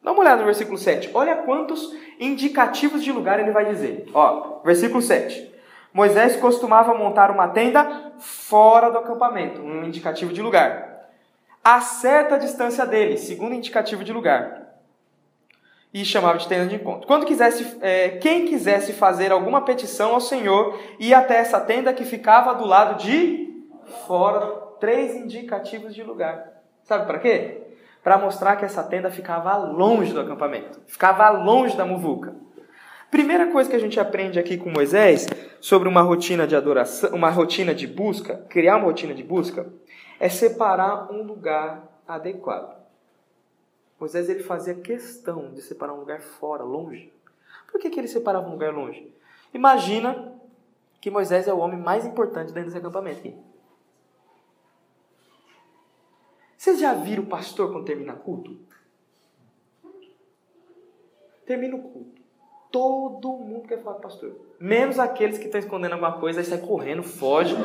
Dá 0.01 0.13
uma 0.13 0.21
olhada 0.21 0.39
no 0.39 0.45
versículo 0.45 0.77
7. 0.77 1.11
Olha 1.13 1.35
quantos 1.43 1.93
indicativos 2.17 3.03
de 3.03 3.11
lugar 3.11 3.37
ele 3.37 3.51
vai 3.51 3.65
dizer. 3.65 4.05
Ó, 4.13 4.61
versículo 4.63 5.01
7. 5.01 5.52
Moisés 5.93 6.35
costumava 6.37 6.95
montar 6.95 7.29
uma 7.29 7.47
tenda 7.47 8.13
fora 8.17 8.89
do 8.89 8.97
acampamento, 8.97 9.61
um 9.61 9.83
indicativo 9.83 10.33
de 10.33 10.41
lugar. 10.41 11.07
A 11.63 11.79
certa 11.81 12.37
distância 12.37 12.85
dele, 12.85 13.17
segundo 13.17 13.53
indicativo 13.53 14.03
de 14.03 14.11
lugar. 14.11 14.63
E 15.93 16.03
chamava 16.03 16.39
de 16.39 16.47
tenda 16.47 16.65
de 16.65 16.75
encontro. 16.75 17.05
Quando 17.05 17.27
quisesse, 17.27 17.77
é, 17.79 18.09
quem 18.17 18.45
quisesse 18.45 18.91
fazer 18.93 19.31
alguma 19.31 19.61
petição 19.61 20.15
ao 20.15 20.19
Senhor, 20.19 20.79
ia 20.99 21.19
até 21.19 21.37
essa 21.37 21.61
tenda 21.61 21.93
que 21.93 22.03
ficava 22.03 22.55
do 22.55 22.65
lado 22.65 23.01
de 23.01 23.63
fora. 24.07 24.63
Três 24.79 25.15
indicativos 25.15 25.93
de 25.93 26.01
lugar. 26.03 26.53
Sabe 26.83 27.05
para 27.05 27.19
quê? 27.19 27.61
Para 28.03 28.17
mostrar 28.17 28.55
que 28.57 28.65
essa 28.65 28.83
tenda 28.83 29.09
ficava 29.09 29.55
longe 29.55 30.11
do 30.11 30.19
acampamento, 30.19 30.81
ficava 30.87 31.29
longe 31.29 31.77
da 31.77 31.85
muvuca. 31.85 32.35
Primeira 33.13 33.51
coisa 33.51 33.69
que 33.69 33.75
a 33.75 33.79
gente 33.79 33.99
aprende 33.99 34.39
aqui 34.39 34.57
com 34.57 34.71
Moisés 34.71 35.27
sobre 35.61 35.87
uma 35.87 36.01
rotina 36.01 36.47
de 36.47 36.55
adoração, 36.55 37.11
uma 37.11 37.29
rotina 37.29 37.71
de 37.75 37.85
busca, 37.85 38.37
criar 38.49 38.77
uma 38.77 38.85
rotina 38.85 39.13
de 39.13 39.21
busca, 39.21 39.71
é 40.19 40.27
separar 40.27 41.11
um 41.11 41.21
lugar 41.21 42.01
adequado. 42.07 42.75
Moisés 43.99 44.29
ele 44.29 44.41
fazia 44.41 44.73
questão 44.73 45.53
de 45.53 45.61
separar 45.61 45.93
um 45.93 45.99
lugar 45.99 46.21
fora, 46.21 46.63
longe. 46.63 47.13
Por 47.71 47.79
que, 47.79 47.91
que 47.91 47.99
ele 47.99 48.07
separava 48.07 48.47
um 48.47 48.53
lugar 48.53 48.73
longe? 48.73 49.13
Imagina 49.53 50.33
que 50.99 51.11
Moisés 51.11 51.47
é 51.47 51.53
o 51.53 51.59
homem 51.59 51.77
mais 51.77 52.07
importante 52.07 52.51
dentro 52.51 52.71
desse 52.71 52.79
acampamento 52.79 53.19
aqui. 53.19 53.37
Vocês 56.57 56.79
já 56.79 56.95
viram 56.95 57.21
o 57.21 57.27
pastor 57.27 57.71
quando 57.71 57.85
termina 57.85 58.13
culto? 58.13 58.57
Termina 61.45 61.75
o 61.75 61.83
culto. 61.83 62.22
Todo 62.73 63.33
mundo 63.33 63.67
quer 63.67 63.83
falar 63.83 63.97
com 63.97 63.99
o 63.99 64.01
pastor. 64.01 64.31
Menos 64.59 64.97
aqueles 64.97 65.37
que 65.37 65.45
estão 65.45 65.59
escondendo 65.59 65.91
alguma 65.91 66.13
coisa, 66.13 66.39
aí 66.39 66.45
sai 66.45 66.57
correndo, 66.57 67.03
foge. 67.03 67.55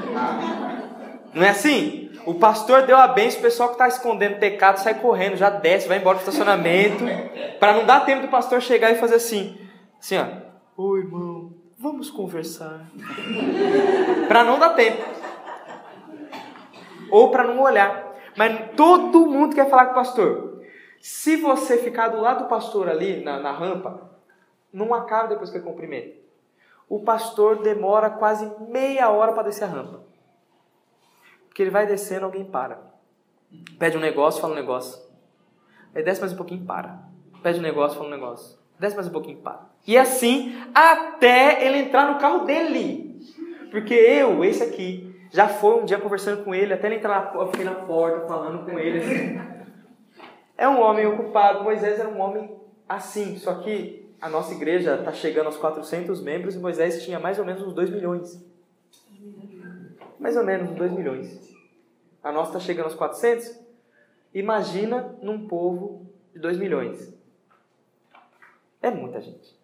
Não 1.33 1.43
é 1.43 1.49
assim? 1.49 2.11
O 2.27 2.35
pastor 2.35 2.83
deu 2.83 2.95
a 2.95 3.09
benção, 3.09 3.39
o 3.39 3.43
pessoal 3.43 3.71
que 3.71 3.77
está 3.77 3.89
escondendo 3.89 4.39
pecado 4.39 4.77
sai 4.77 5.01
correndo, 5.01 5.35
já 5.35 5.49
desce, 5.49 5.89
vai 5.89 5.97
embora 5.97 6.19
do 6.19 6.21
estacionamento, 6.21 7.05
para 7.59 7.73
não 7.73 7.87
dar 7.87 8.05
tempo 8.05 8.21
do 8.21 8.29
pastor 8.29 8.61
chegar 8.61 8.91
e 8.91 8.97
fazer 8.97 9.15
assim, 9.15 9.59
assim 9.99 10.19
ó, 10.19 10.27
oi 10.77 11.01
irmão, 11.01 11.55
vamos 11.79 12.11
conversar, 12.11 12.85
para 14.29 14.45
não 14.45 14.59
dar 14.59 14.75
tempo, 14.75 15.03
ou 17.11 17.31
para 17.31 17.45
não 17.45 17.63
olhar. 17.63 18.15
Mas 18.37 18.73
todo 18.77 19.25
mundo 19.27 19.55
quer 19.55 19.71
falar 19.71 19.87
com 19.87 19.93
o 19.93 19.95
pastor. 19.95 20.63
Se 21.01 21.37
você 21.37 21.79
ficar 21.79 22.09
do 22.09 22.21
lado 22.21 22.45
do 22.45 22.49
pastor 22.51 22.91
ali 22.91 23.25
na, 23.25 23.41
na 23.41 23.53
rampa, 23.53 24.18
não 24.73 24.95
acaba 24.95 25.29
depois 25.29 25.51
que 25.51 25.57
ele 25.57 25.65
cumprimenta. 25.65 26.17
O 26.89 27.01
pastor 27.01 27.63
demora 27.63 28.11
quase 28.11 28.51
meia 28.69 29.11
hora 29.11 29.33
para 29.33 29.45
descer 29.45 29.65
a 29.65 29.69
rampa. 29.69 30.01
Porque 31.49 31.63
ele 31.63 31.71
vai 31.71 31.87
descendo, 31.87 32.25
alguém 32.25 32.45
para. 32.45 32.81
Pede 33.79 33.97
um 33.97 34.01
negócio, 34.01 34.41
fala 34.41 34.53
um 34.53 34.57
negócio. 34.57 35.03
Aí 35.95 36.03
desce 36.03 36.21
mais 36.21 36.33
um 36.33 36.37
pouquinho, 36.37 36.65
para. 36.65 37.01
Pede 37.43 37.59
um 37.59 37.63
negócio, 37.63 37.99
fala 37.99 38.09
um 38.09 38.13
negócio. 38.13 38.59
Desce 38.79 38.95
mais 38.95 39.09
um 39.09 39.13
pouquinho, 39.13 39.39
para. 39.39 39.67
E 39.87 39.99
assim, 39.99 40.57
até 40.75 41.67
ele 41.67 41.79
entrar 41.79 42.13
no 42.13 42.19
carro 42.19 42.45
dele. 42.45 43.21
Porque 43.71 43.95
eu, 43.95 44.45
esse 44.45 44.63
aqui, 44.63 45.15
já 45.31 45.49
foi 45.49 45.83
um 45.83 45.85
dia 45.85 45.99
conversando 45.99 46.45
com 46.45 46.55
ele, 46.55 46.73
até 46.73 46.87
ele 46.87 46.97
entrar 46.97 47.35
na, 47.35 47.41
eu 47.41 47.47
fiquei 47.49 47.65
na 47.65 47.75
porta 47.75 48.27
falando 48.27 48.65
com 48.65 48.79
ele. 48.79 48.99
Assim. 48.99 49.59
É 50.61 50.69
um 50.69 50.81
homem 50.81 51.07
ocupado. 51.07 51.63
Moisés 51.63 52.01
era 52.01 52.09
um 52.09 52.21
homem 52.21 52.51
assim, 52.89 53.39
só 53.39 53.55
que 53.61 54.08
a 54.21 54.29
nossa 54.29 54.53
igreja 54.53 54.97
está 54.97 55.13
chegando 55.13 55.47
aos 55.47 55.57
400 55.57 56.21
membros 56.21 56.55
e 56.55 56.59
Moisés 56.59 57.05
tinha 57.05 57.21
mais 57.21 57.39
ou 57.39 57.45
menos 57.45 57.63
uns 57.63 57.73
2 57.73 57.91
milhões. 57.91 58.45
Mais 60.19 60.37
ou 60.37 60.45
menos 60.45 60.71
uns 60.71 60.77
2 60.77 60.93
milhões. 60.93 61.57
A 62.23 62.33
nossa 62.33 62.51
está 62.51 62.61
chegando 62.61 62.87
aos 62.87 62.95
400. 62.95 63.59
Imagina 64.35 65.17
num 65.23 65.47
povo 65.47 66.07
de 66.33 66.41
2 66.41 66.59
milhões. 66.59 67.17
É 68.83 68.91
muita 68.91 69.21
gente. 69.21 69.57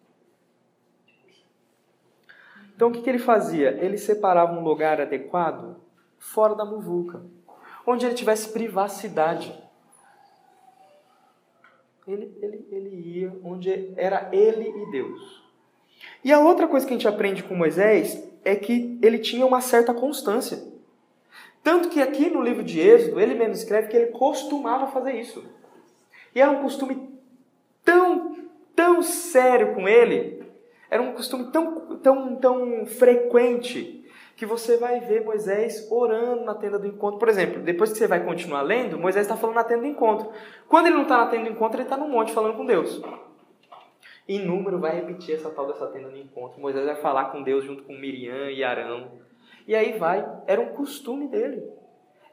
Então 2.75 2.89
o 2.89 2.91
que, 2.91 3.01
que 3.01 3.09
ele 3.09 3.19
fazia? 3.19 3.71
Ele 3.83 3.97
separava 3.97 4.53
um 4.53 4.63
lugar 4.63 4.99
adequado 4.99 5.77
fora 6.17 6.55
da 6.55 6.65
muvuca, 6.65 7.21
onde 7.85 8.05
ele 8.05 8.15
tivesse 8.15 8.51
privacidade 8.51 9.64
ele, 12.07 12.31
ele, 12.41 12.65
ele 12.71 13.19
ia 13.19 13.33
onde 13.43 13.93
era 13.97 14.29
ele 14.31 14.69
e 14.69 14.91
Deus. 14.91 15.43
E 16.23 16.31
a 16.31 16.39
outra 16.39 16.67
coisa 16.67 16.85
que 16.85 16.93
a 16.93 16.97
gente 16.97 17.07
aprende 17.07 17.43
com 17.43 17.55
Moisés 17.55 18.23
é 18.43 18.55
que 18.55 18.97
ele 19.01 19.19
tinha 19.19 19.45
uma 19.45 19.61
certa 19.61 19.93
constância. 19.93 20.63
Tanto 21.63 21.89
que 21.89 21.99
aqui 21.99 22.29
no 22.29 22.41
livro 22.41 22.63
de 22.63 22.79
Êxodo, 22.79 23.19
ele 23.19 23.33
mesmo 23.33 23.53
escreve 23.53 23.87
que 23.87 23.97
ele 23.97 24.11
costumava 24.11 24.87
fazer 24.87 25.19
isso. 25.19 25.43
E 26.33 26.39
era 26.39 26.51
um 26.51 26.61
costume 26.61 27.09
tão, 27.83 28.35
tão 28.75 29.01
sério 29.01 29.73
com 29.73 29.87
ele, 29.87 30.43
era 30.91 31.01
um 31.01 31.13
costume 31.13 31.51
tão, 31.51 31.97
tão, 31.97 32.35
tão 32.35 32.85
frequente, 32.85 34.04
que 34.35 34.45
você 34.45 34.77
vai 34.77 34.99
ver 34.99 35.23
Moisés 35.23 35.87
orando 35.89 36.43
na 36.43 36.53
tenda 36.53 36.77
do 36.77 36.87
encontro. 36.87 37.19
Por 37.19 37.29
exemplo, 37.29 37.61
depois 37.61 37.91
que 37.91 37.97
você 37.97 38.07
vai 38.07 38.23
continuar 38.23 38.61
lendo, 38.61 38.97
Moisés 38.97 39.25
está 39.25 39.37
falando 39.37 39.55
na 39.55 39.63
tenda 39.63 39.81
do 39.81 39.87
encontro. 39.87 40.29
Quando 40.67 40.87
ele 40.87 40.95
não 40.95 41.03
está 41.03 41.17
na 41.17 41.27
tenda 41.27 41.45
do 41.45 41.51
encontro, 41.51 41.77
ele 41.77 41.83
está 41.83 41.95
no 41.95 42.07
monte 42.07 42.33
falando 42.33 42.57
com 42.57 42.65
Deus. 42.65 43.01
E 44.27 44.39
número 44.39 44.79
vai 44.79 44.95
repetir 44.95 45.35
essa 45.35 45.49
tal 45.49 45.67
dessa 45.67 45.87
tenda 45.87 46.09
do 46.09 46.17
encontro. 46.17 46.59
Moisés 46.59 46.85
vai 46.85 46.95
falar 46.95 47.25
com 47.25 47.43
Deus 47.43 47.63
junto 47.63 47.83
com 47.83 47.93
Miriam 47.93 48.49
e 48.51 48.63
Arão. 48.63 49.11
E 49.67 49.75
aí 49.75 49.97
vai. 49.97 50.27
Era 50.47 50.59
um 50.59 50.73
costume 50.73 51.27
dele. 51.27 51.63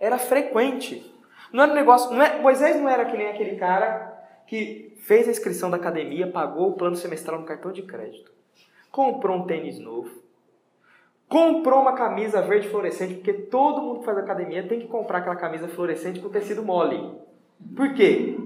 Era 0.01 0.19
frequente. 0.19 1.09
Não 1.53 1.63
era 1.63 1.73
um 1.73 1.77
negócio. 1.77 2.11
Não 2.11 2.23
é, 2.23 2.41
Moisés 2.41 2.77
não 2.77 2.89
era 2.89 3.05
que 3.05 3.17
nem 3.17 3.29
aquele 3.29 3.57
cara 3.57 4.11
que 4.47 4.93
fez 5.03 5.29
a 5.29 5.31
inscrição 5.31 5.71
da 5.71 5.77
academia, 5.77 6.27
pagou 6.27 6.71
o 6.71 6.75
plano 6.75 6.97
semestral 6.97 7.41
no 7.41 7.47
cartão 7.47 7.73
de 7.73 7.83
crédito, 7.83 8.33
comprou 8.91 9.39
um 9.39 9.47
tênis 9.47 9.79
novo, 9.79 10.22
comprou 11.33 11.81
uma 11.81 11.95
camisa 11.95 12.43
verde 12.43 12.69
fluorescente, 12.69 13.15
porque 13.15 13.33
todo 13.33 13.81
mundo 13.81 14.01
que 14.01 14.05
faz 14.05 14.19
academia 14.19 14.69
tem 14.69 14.81
que 14.81 14.87
comprar 14.87 15.19
aquela 15.19 15.35
camisa 15.35 15.67
fluorescente 15.67 16.21
com 16.21 16.29
tecido 16.29 16.63
mole. 16.63 17.11
Por 17.75 17.95
quê? 17.95 18.39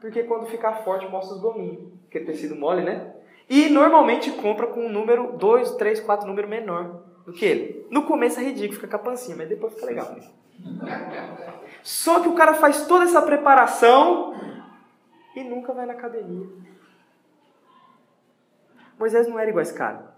Porque 0.00 0.24
quando 0.24 0.46
ficar 0.46 0.82
forte 0.82 1.06
mostra 1.08 1.36
os 1.36 1.40
gominhos, 1.40 1.88
porque 2.02 2.18
é 2.18 2.24
tecido 2.24 2.56
mole, 2.56 2.82
né? 2.82 3.14
E 3.48 3.68
normalmente 3.68 4.32
compra 4.32 4.66
com 4.66 4.86
um 4.86 4.88
número 4.88 5.36
2, 5.36 5.76
3, 5.76 6.00
4 6.00 6.26
número 6.26 6.48
menor 6.48 7.04
do 7.24 7.32
que 7.32 7.44
ele. 7.44 7.86
No 7.92 8.02
começo 8.02 8.40
é 8.40 8.42
ridículo, 8.42 8.80
fica 8.80 8.88
com 8.88 8.96
a 8.96 9.10
pancinha, 9.10 9.36
mas 9.36 9.48
depois 9.48 9.74
fica 9.74 9.86
legal. 9.86 10.16
Só 11.80 12.18
que 12.18 12.28
o 12.28 12.34
cara 12.34 12.54
faz 12.54 12.88
toda 12.88 13.04
essa 13.04 13.22
preparação 13.22 14.34
e 15.36 15.44
nunca 15.44 15.72
vai 15.72 15.86
na 15.86 15.92
academia. 15.92 16.48
Moisés 18.98 19.28
não 19.28 19.38
era 19.38 19.48
igual 19.48 19.60
a 19.60 19.62
esse 19.62 19.74
cara. 19.74 20.15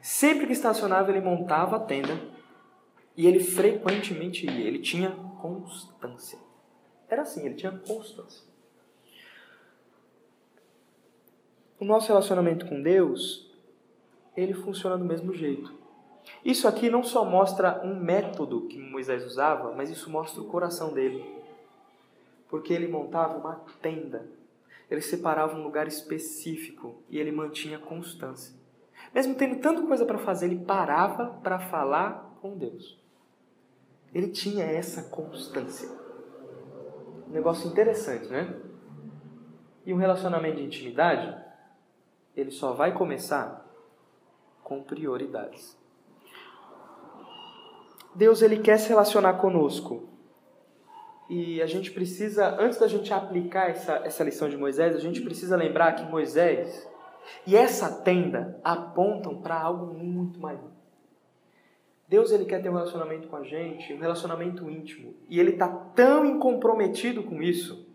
Sempre 0.00 0.46
que 0.46 0.52
estacionava, 0.52 1.10
ele 1.10 1.20
montava 1.20 1.76
a 1.76 1.80
tenda 1.80 2.20
e 3.16 3.26
ele 3.26 3.40
frequentemente 3.40 4.46
ia. 4.46 4.66
Ele 4.66 4.78
tinha 4.78 5.10
constância. 5.40 6.38
Era 7.08 7.22
assim, 7.22 7.44
ele 7.44 7.54
tinha 7.54 7.72
constância. 7.72 8.44
O 11.78 11.84
nosso 11.84 12.08
relacionamento 12.08 12.66
com 12.66 12.82
Deus, 12.82 13.50
ele 14.36 14.54
funciona 14.54 14.96
do 14.96 15.04
mesmo 15.04 15.34
jeito. 15.34 15.74
Isso 16.44 16.66
aqui 16.66 16.88
não 16.88 17.02
só 17.02 17.24
mostra 17.24 17.82
um 17.84 17.94
método 17.94 18.62
que 18.62 18.78
Moisés 18.78 19.24
usava, 19.24 19.72
mas 19.72 19.90
isso 19.90 20.10
mostra 20.10 20.40
o 20.40 20.46
coração 20.46 20.92
dele. 20.92 21.24
Porque 22.48 22.72
ele 22.72 22.88
montava 22.88 23.36
uma 23.36 23.56
tenda. 23.82 24.26
Ele 24.90 25.00
separava 25.00 25.56
um 25.56 25.62
lugar 25.62 25.86
específico 25.86 27.02
e 27.10 27.18
ele 27.18 27.30
mantinha 27.30 27.78
constância. 27.78 28.55
Mesmo 29.16 29.34
tendo 29.34 29.56
tanta 29.60 29.80
coisa 29.80 30.04
para 30.04 30.18
fazer, 30.18 30.44
ele 30.44 30.62
parava 30.62 31.38
para 31.42 31.58
falar 31.58 32.36
com 32.42 32.54
Deus. 32.54 33.02
Ele 34.12 34.28
tinha 34.28 34.62
essa 34.62 35.04
constância. 35.04 35.88
Um 37.26 37.32
negócio 37.32 37.66
interessante, 37.66 38.26
né? 38.26 38.54
E 39.86 39.94
um 39.94 39.96
relacionamento 39.96 40.56
de 40.56 40.64
intimidade, 40.64 41.34
ele 42.36 42.50
só 42.50 42.74
vai 42.74 42.92
começar 42.92 43.66
com 44.62 44.82
prioridades. 44.82 45.74
Deus 48.14 48.42
ele 48.42 48.58
quer 48.58 48.78
se 48.78 48.90
relacionar 48.90 49.38
conosco. 49.38 50.10
E 51.30 51.62
a 51.62 51.66
gente 51.66 51.90
precisa, 51.90 52.54
antes 52.60 52.78
da 52.78 52.86
gente 52.86 53.10
aplicar 53.14 53.70
essa, 53.70 53.94
essa 54.04 54.22
lição 54.22 54.50
de 54.50 54.58
Moisés, 54.58 54.94
a 54.94 55.00
gente 55.00 55.22
precisa 55.22 55.56
lembrar 55.56 55.94
que 55.94 56.04
Moisés, 56.04 56.86
e 57.46 57.56
essa 57.56 57.90
tenda 58.02 58.58
apontam 58.62 59.40
para 59.40 59.60
algo 59.60 59.94
muito 59.94 60.40
maior. 60.40 60.70
Deus 62.08 62.30
ele 62.30 62.44
quer 62.44 62.62
ter 62.62 62.68
um 62.68 62.74
relacionamento 62.74 63.26
com 63.28 63.36
a 63.36 63.42
gente, 63.42 63.92
um 63.92 63.98
relacionamento 63.98 64.70
íntimo, 64.70 65.14
e 65.28 65.40
ele 65.40 65.52
está 65.52 65.68
tão 65.68 66.24
incomprometido 66.24 67.22
com 67.22 67.42
isso 67.42 67.86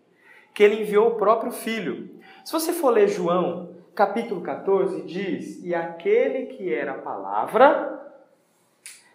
que 0.54 0.64
ele 0.64 0.82
enviou 0.82 1.10
o 1.10 1.16
próprio 1.16 1.52
filho. 1.52 2.20
Se 2.44 2.52
você 2.52 2.74
for 2.74 2.90
ler 2.90 3.08
João, 3.08 3.76
capítulo 3.96 4.42
14, 4.42 5.04
diz: 5.04 5.64
"E 5.64 5.74
aquele 5.74 6.48
que 6.48 6.74
era 6.74 6.94
a 6.94 6.98
palavra 6.98 8.02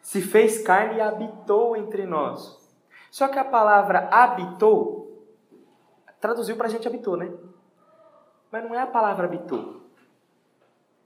se 0.06 0.22
fez 0.22 0.62
carne 0.62 0.98
e 0.98 1.00
habitou 1.00 1.76
entre 1.76 2.06
nós. 2.06 2.56
Só 3.10 3.26
que 3.26 3.40
a 3.40 3.44
palavra 3.44 4.08
habitou, 4.08 5.26
traduziu 6.20 6.56
para 6.56 6.68
a 6.68 6.70
gente 6.70 6.86
habitou, 6.86 7.16
né? 7.16 7.32
Mas 8.52 8.62
não 8.62 8.72
é 8.72 8.78
a 8.78 8.86
palavra 8.86 9.26
habitou. 9.26 9.85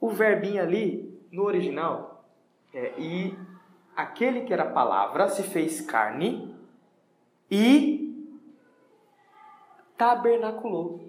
O 0.01 0.09
verbinho 0.09 0.63
ali, 0.63 1.21
no 1.31 1.45
original, 1.45 2.25
é 2.73 2.93
e 2.99 3.39
aquele 3.95 4.43
que 4.43 4.53
era 4.53 4.65
palavra 4.65 5.29
se 5.29 5.43
fez 5.43 5.81
carne 5.81 6.55
e 7.51 8.01
tabernaculou, 9.97 11.01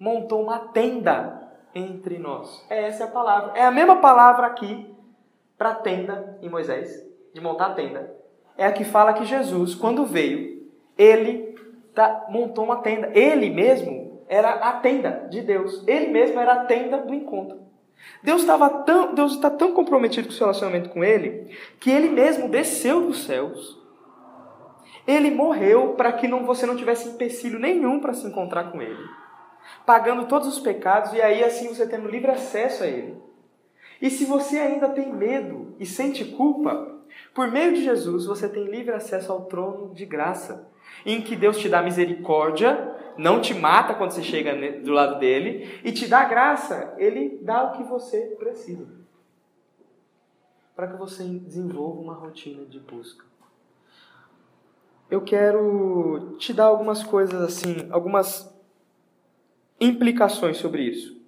montou 0.00 0.42
uma 0.42 0.58
tenda 0.58 1.52
entre 1.74 2.18
nós. 2.18 2.64
É 2.70 2.84
essa 2.84 3.04
é 3.04 3.06
a 3.06 3.10
palavra. 3.10 3.52
É 3.54 3.64
a 3.66 3.70
mesma 3.70 3.96
palavra 3.96 4.46
aqui 4.46 4.94
para 5.58 5.74
tenda 5.74 6.38
em 6.40 6.48
Moisés, 6.48 7.06
de 7.34 7.40
montar 7.40 7.66
a 7.66 7.74
tenda. 7.74 8.16
É 8.56 8.66
a 8.66 8.72
que 8.72 8.84
fala 8.84 9.12
que 9.12 9.24
Jesus, 9.24 9.74
quando 9.74 10.06
veio, 10.06 10.66
ele 10.96 11.56
tá, 11.94 12.26
montou 12.30 12.64
uma 12.64 12.78
tenda. 12.78 13.10
Ele 13.12 13.50
mesmo 13.50 14.22
era 14.28 14.50
a 14.50 14.72
tenda 14.80 15.26
de 15.30 15.42
Deus. 15.42 15.84
Ele 15.86 16.08
mesmo 16.08 16.40
era 16.40 16.54
a 16.54 16.64
tenda 16.64 16.98
do 16.98 17.12
encontro. 17.12 17.67
Deus 18.22 18.40
estava 18.40 18.68
tão, 18.84 19.14
Deus 19.14 19.32
está 19.34 19.50
tão 19.50 19.72
comprometido 19.72 20.28
com 20.28 20.34
o 20.34 20.36
seu 20.36 20.46
relacionamento 20.46 20.90
com 20.90 21.04
ele 21.04 21.56
que 21.78 21.90
ele 21.90 22.08
mesmo 22.08 22.48
desceu 22.48 23.06
dos 23.06 23.24
céus. 23.24 23.78
Ele 25.06 25.30
morreu 25.30 25.94
para 25.94 26.12
que 26.12 26.28
não, 26.28 26.44
você 26.44 26.66
não 26.66 26.76
tivesse 26.76 27.08
empecilho 27.08 27.58
nenhum 27.58 28.00
para 28.00 28.12
se 28.12 28.26
encontrar 28.26 28.70
com 28.70 28.82
ele, 28.82 29.02
pagando 29.86 30.26
todos 30.26 30.48
os 30.48 30.58
pecados 30.58 31.12
e 31.12 31.22
aí 31.22 31.42
assim 31.42 31.68
você 31.68 31.86
tendo 31.86 32.08
livre 32.08 32.30
acesso 32.30 32.84
a 32.84 32.86
ele. 32.86 33.16
E 34.02 34.10
se 34.10 34.24
você 34.24 34.58
ainda 34.58 34.88
tem 34.90 35.12
medo 35.12 35.74
e 35.80 35.86
sente 35.86 36.24
culpa, 36.24 36.98
por 37.34 37.50
meio 37.50 37.72
de 37.72 37.82
Jesus 37.82 38.26
você 38.26 38.48
tem 38.48 38.64
livre 38.64 38.94
acesso 38.94 39.32
ao 39.32 39.46
trono 39.46 39.94
de 39.94 40.04
graça, 40.04 40.70
em 41.06 41.22
que 41.22 41.34
Deus 41.36 41.58
te 41.58 41.68
dá 41.68 41.82
misericórdia, 41.82 42.96
não 43.18 43.40
te 43.40 43.52
mata 43.52 43.94
quando 43.94 44.12
você 44.12 44.22
chega 44.22 44.54
do 44.80 44.92
lado 44.92 45.18
dele, 45.18 45.80
e 45.84 45.92
te 45.92 46.06
dá 46.06 46.24
graça, 46.24 46.94
ele 46.96 47.38
dá 47.42 47.64
o 47.64 47.72
que 47.72 47.82
você 47.82 48.36
precisa. 48.38 48.86
Para 50.74 50.86
que 50.86 50.96
você 50.96 51.24
desenvolva 51.24 52.00
uma 52.00 52.14
rotina 52.14 52.64
de 52.64 52.78
busca. 52.78 53.26
Eu 55.10 55.22
quero 55.22 56.36
te 56.38 56.52
dar 56.52 56.66
algumas 56.66 57.02
coisas 57.02 57.40
assim, 57.42 57.88
algumas 57.90 58.54
implicações 59.80 60.58
sobre 60.58 60.82
isso. 60.82 61.18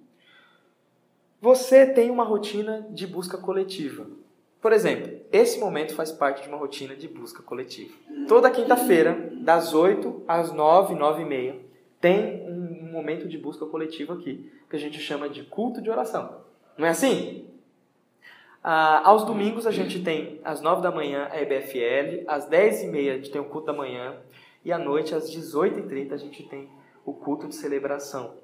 Você 1.41 1.87
tem 1.87 2.11
uma 2.11 2.23
rotina 2.23 2.87
de 2.91 3.07
busca 3.07 3.37
coletiva. 3.37 4.05
Por 4.61 4.71
exemplo, 4.71 5.19
esse 5.31 5.59
momento 5.59 5.95
faz 5.95 6.11
parte 6.11 6.43
de 6.43 6.47
uma 6.47 6.57
rotina 6.57 6.95
de 6.95 7.07
busca 7.07 7.41
coletiva. 7.41 7.95
Toda 8.27 8.51
quinta-feira, 8.51 9.31
das 9.37 9.73
8 9.73 10.23
às 10.27 10.51
9, 10.51 10.93
9 10.93 11.23
e 11.23 11.25
meia, 11.25 11.59
tem 12.01 12.43
um 12.49 12.91
momento 12.91 13.27
de 13.27 13.37
busca 13.37 13.65
coletiva 13.65 14.15
aqui, 14.15 14.51
que 14.69 14.75
a 14.75 14.79
gente 14.79 14.99
chama 14.99 15.29
de 15.29 15.43
culto 15.43 15.81
de 15.81 15.89
oração. 15.89 16.41
Não 16.77 16.87
é 16.87 16.89
assim? 16.89 17.47
Ah, 18.63 19.07
aos 19.07 19.23
domingos 19.23 19.65
a 19.65 19.71
gente 19.71 20.03
tem 20.03 20.41
às 20.43 20.61
9 20.61 20.81
da 20.81 20.91
manhã 20.91 21.29
a 21.31 21.41
EBFL, 21.41 22.25
às 22.27 22.45
10 22.45 22.83
e 22.83 22.87
meia 22.87 23.13
a 23.13 23.15
gente 23.17 23.31
tem 23.31 23.39
o 23.39 23.45
culto 23.45 23.67
da 23.67 23.73
manhã, 23.73 24.17
e 24.63 24.71
à 24.71 24.77
noite, 24.77 25.15
às 25.15 25.29
18h30, 25.31 26.11
a 26.11 26.17
gente 26.17 26.43
tem 26.43 26.69
o 27.03 27.13
culto 27.13 27.47
de 27.47 27.55
celebração. 27.55 28.35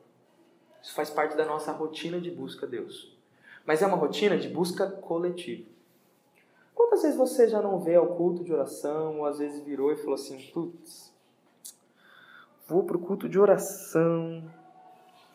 Isso 0.82 0.96
faz 0.96 1.10
parte 1.10 1.38
da 1.38 1.46
nossa 1.46 1.72
rotina 1.72 2.20
de 2.20 2.32
busca 2.32 2.66
a 2.66 2.70
Deus. 2.70 3.16
Mas 3.66 3.82
é 3.82 3.88
uma 3.88 3.98
rotina 3.98 4.38
de 4.38 4.48
busca 4.48 4.90
coletiva. 4.90 5.68
Quantas 6.74 7.02
vezes 7.04 7.18
você 7.18 7.48
já 7.48 7.62
não 7.62 7.80
vê 7.80 7.96
ao 7.96 8.16
culto 8.16 8.44
de 8.44 8.52
oração, 8.52 9.20
ou 9.20 9.26
às 9.26 9.38
vezes 9.38 9.64
virou 9.64 9.92
e 9.92 9.98
falou 9.98 10.16
assim: 10.16 10.40
putz, 10.52 11.14
vou 12.68 12.84
para 12.84 12.98
o 12.98 13.00
culto 13.00 13.30
de 13.30 13.40
oração 13.40 14.44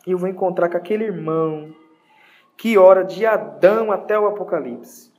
e 0.05 0.11
eu 0.11 0.17
vou 0.17 0.29
encontrar 0.29 0.69
com 0.69 0.77
aquele 0.77 1.05
irmão 1.05 1.75
que 2.55 2.77
ora 2.77 3.03
de 3.03 3.25
Adão 3.25 3.91
até 3.91 4.17
o 4.17 4.27
Apocalipse. 4.27 5.11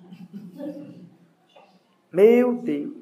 Meu 2.12 2.54
Deus. 2.54 2.94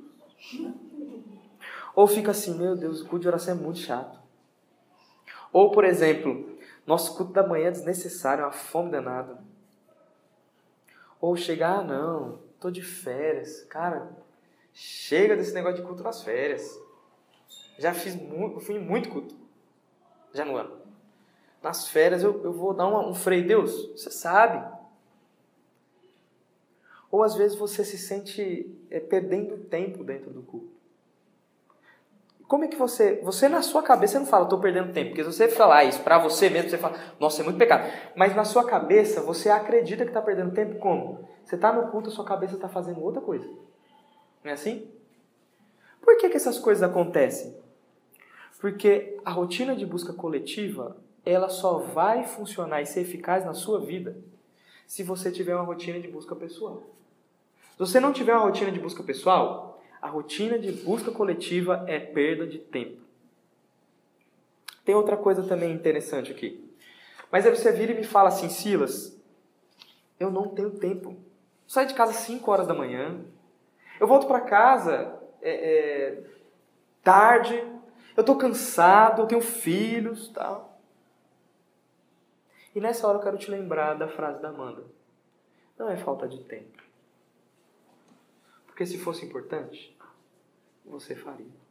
Ou 1.95 2.07
fica 2.07 2.31
assim, 2.31 2.57
meu 2.57 2.75
Deus, 2.75 3.03
o 3.03 3.07
culto 3.07 3.23
de 3.23 3.29
oração 3.29 3.55
é 3.55 3.59
muito 3.59 3.79
chato. 3.79 4.19
Ou, 5.53 5.71
por 5.71 5.85
exemplo, 5.85 6.57
nosso 6.87 7.15
culto 7.15 7.33
da 7.33 7.47
manhã 7.47 7.69
é 7.69 7.71
desnecessário, 7.71 8.43
é 8.43 8.47
uma 8.47 8.53
fome 8.53 8.91
danada. 8.91 9.39
Ou 11.21 11.37
chegar, 11.37 11.81
ah, 11.81 11.85
não, 11.85 12.39
tô 12.59 12.71
de 12.71 12.81
férias. 12.81 13.63
Cara, 13.65 14.09
chega 14.73 15.37
desse 15.37 15.53
negócio 15.53 15.77
de 15.77 15.87
culto 15.87 16.03
nas 16.03 16.23
férias. 16.23 16.81
Já 17.79 17.95
fiz 17.95 18.15
muito, 18.15 18.61
fui 18.61 18.79
muito 18.79 19.09
culto. 19.09 19.35
Já 20.33 20.45
no 20.45 20.57
ano. 20.57 20.77
Nas 21.63 21.89
férias 21.89 22.23
eu, 22.23 22.43
eu 22.43 22.53
vou 22.53 22.75
dar 22.75 22.87
uma, 22.87 23.07
um 23.07 23.15
freio. 23.15 23.47
Deus, 23.47 23.91
você 23.93 24.11
sabe. 24.11 24.65
Ou 27.11 27.23
às 27.23 27.35
vezes 27.35 27.57
você 27.57 27.85
se 27.85 27.99
sente 27.99 28.67
é, 28.91 28.99
perdendo 28.99 29.59
tempo 29.59 30.03
dentro 30.03 30.31
do 30.31 30.43
culto. 30.43 30.73
Como 32.49 32.65
é 32.65 32.69
que 32.69 32.77
você, 32.77 33.19
você 33.23 33.49
na 33.49 33.63
sua 33.63 33.83
cabeça 33.83 34.19
não 34.19 34.27
fala, 34.27 34.45
estou 34.45 34.61
perdendo 34.61 34.93
tempo, 34.93 35.11
porque 35.11 35.25
se 35.25 35.33
você 35.33 35.49
falar 35.49 35.85
isso 35.85 36.03
para 36.03 36.19
você 36.19 36.51
mesmo, 36.51 36.69
você 36.69 36.77
fala, 36.77 36.99
nossa, 37.19 37.41
é 37.41 37.45
muito 37.45 37.57
pecado. 37.57 37.91
Mas 38.15 38.37
na 38.37 38.45
sua 38.45 38.65
cabeça, 38.67 39.23
você 39.23 39.49
acredita 39.49 40.05
que 40.05 40.11
está 40.11 40.21
perdendo 40.21 40.53
tempo 40.53 40.79
como? 40.79 41.27
Você 41.45 41.55
está 41.55 41.73
no 41.73 41.91
culto, 41.91 42.11
a 42.11 42.13
sua 42.13 42.27
cabeça 42.27 42.55
está 42.55 42.69
fazendo 42.69 43.03
outra 43.03 43.23
coisa. 43.23 43.47
Não 44.45 44.51
é 44.51 44.53
assim? 44.53 44.87
Por 46.03 46.19
que, 46.19 46.29
que 46.29 46.37
essas 46.37 46.59
coisas 46.59 46.83
acontecem? 46.83 47.57
Porque 48.61 49.19
a 49.25 49.31
rotina 49.31 49.75
de 49.75 49.87
busca 49.87 50.13
coletiva, 50.13 50.97
ela 51.25 51.49
só 51.49 51.79
vai 51.79 52.25
funcionar 52.25 52.83
e 52.83 52.87
ser 52.87 53.01
eficaz 53.01 53.45
na 53.45 53.55
sua 53.55 53.81
vida 53.81 54.17
se 54.87 55.03
você 55.03 55.33
tiver 55.33 55.55
uma 55.55 55.65
rotina 55.65 55.99
de 55.99 56.09
busca 56.09 56.37
pessoal. 56.37 56.83
Se 57.73 57.79
você 57.79 57.99
não 57.99 58.13
tiver 58.13 58.35
uma 58.35 58.45
rotina 58.45 58.71
de 58.71 58.79
busca 58.79 59.03
pessoal, 59.03 59.83
a 60.01 60.09
rotina 60.09 60.59
de 60.59 60.71
busca 60.71 61.11
coletiva 61.11 61.85
é 61.87 61.99
perda 61.99 62.47
de 62.47 62.59
tempo. 62.59 63.01
Tem 64.85 64.95
outra 64.95 65.17
coisa 65.17 65.43
também 65.45 65.73
interessante 65.73 66.31
aqui. 66.33 66.63
Mas 67.31 67.47
aí 67.47 67.57
você 67.57 67.73
vira 67.73 67.93
e 67.93 67.97
me 67.97 68.05
fala 68.05 68.29
assim, 68.29 68.49
Silas, 68.49 69.17
eu 70.21 70.31
não 70.31 70.49
tenho 70.49 70.71
tempo. 70.71 71.17
Saio 71.67 71.89
de 71.89 71.95
casa 71.95 72.11
às 72.11 72.19
5 72.19 72.51
horas 72.51 72.67
da 72.67 72.75
manhã, 72.75 73.21
eu 73.99 74.07
volto 74.07 74.27
para 74.27 74.41
casa 74.41 75.22
é, 75.43 75.51
é, 75.51 76.25
tarde, 77.03 77.57
eu 78.17 78.21
estou 78.21 78.37
cansado, 78.37 79.23
eu 79.23 79.27
tenho 79.27 79.41
filhos 79.41 80.29
tal. 80.29 80.81
E 82.75 82.81
nessa 82.81 83.07
hora 83.07 83.19
eu 83.19 83.23
quero 83.23 83.37
te 83.37 83.51
lembrar 83.51 83.95
da 83.95 84.09
frase 84.09 84.41
da 84.41 84.49
Amanda. 84.49 84.85
Não 85.79 85.91
é 85.91 85.97
falta 85.97 86.29
de 86.29 86.43
tempo. 86.45 86.83
Porque 88.67 88.87
se 88.87 88.97
fosse 88.99 89.27
importante, 89.27 89.95
você 90.85 91.15
faria. 91.15 91.63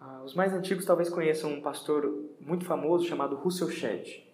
Ah, 0.00 0.20
os 0.24 0.34
mais 0.34 0.52
antigos 0.52 0.84
talvez 0.84 1.08
conheçam 1.08 1.52
um 1.52 1.60
pastor 1.60 2.24
muito 2.40 2.64
famoso 2.64 3.06
chamado 3.06 3.36
Russell 3.36 3.70
Shedd. 3.70 4.24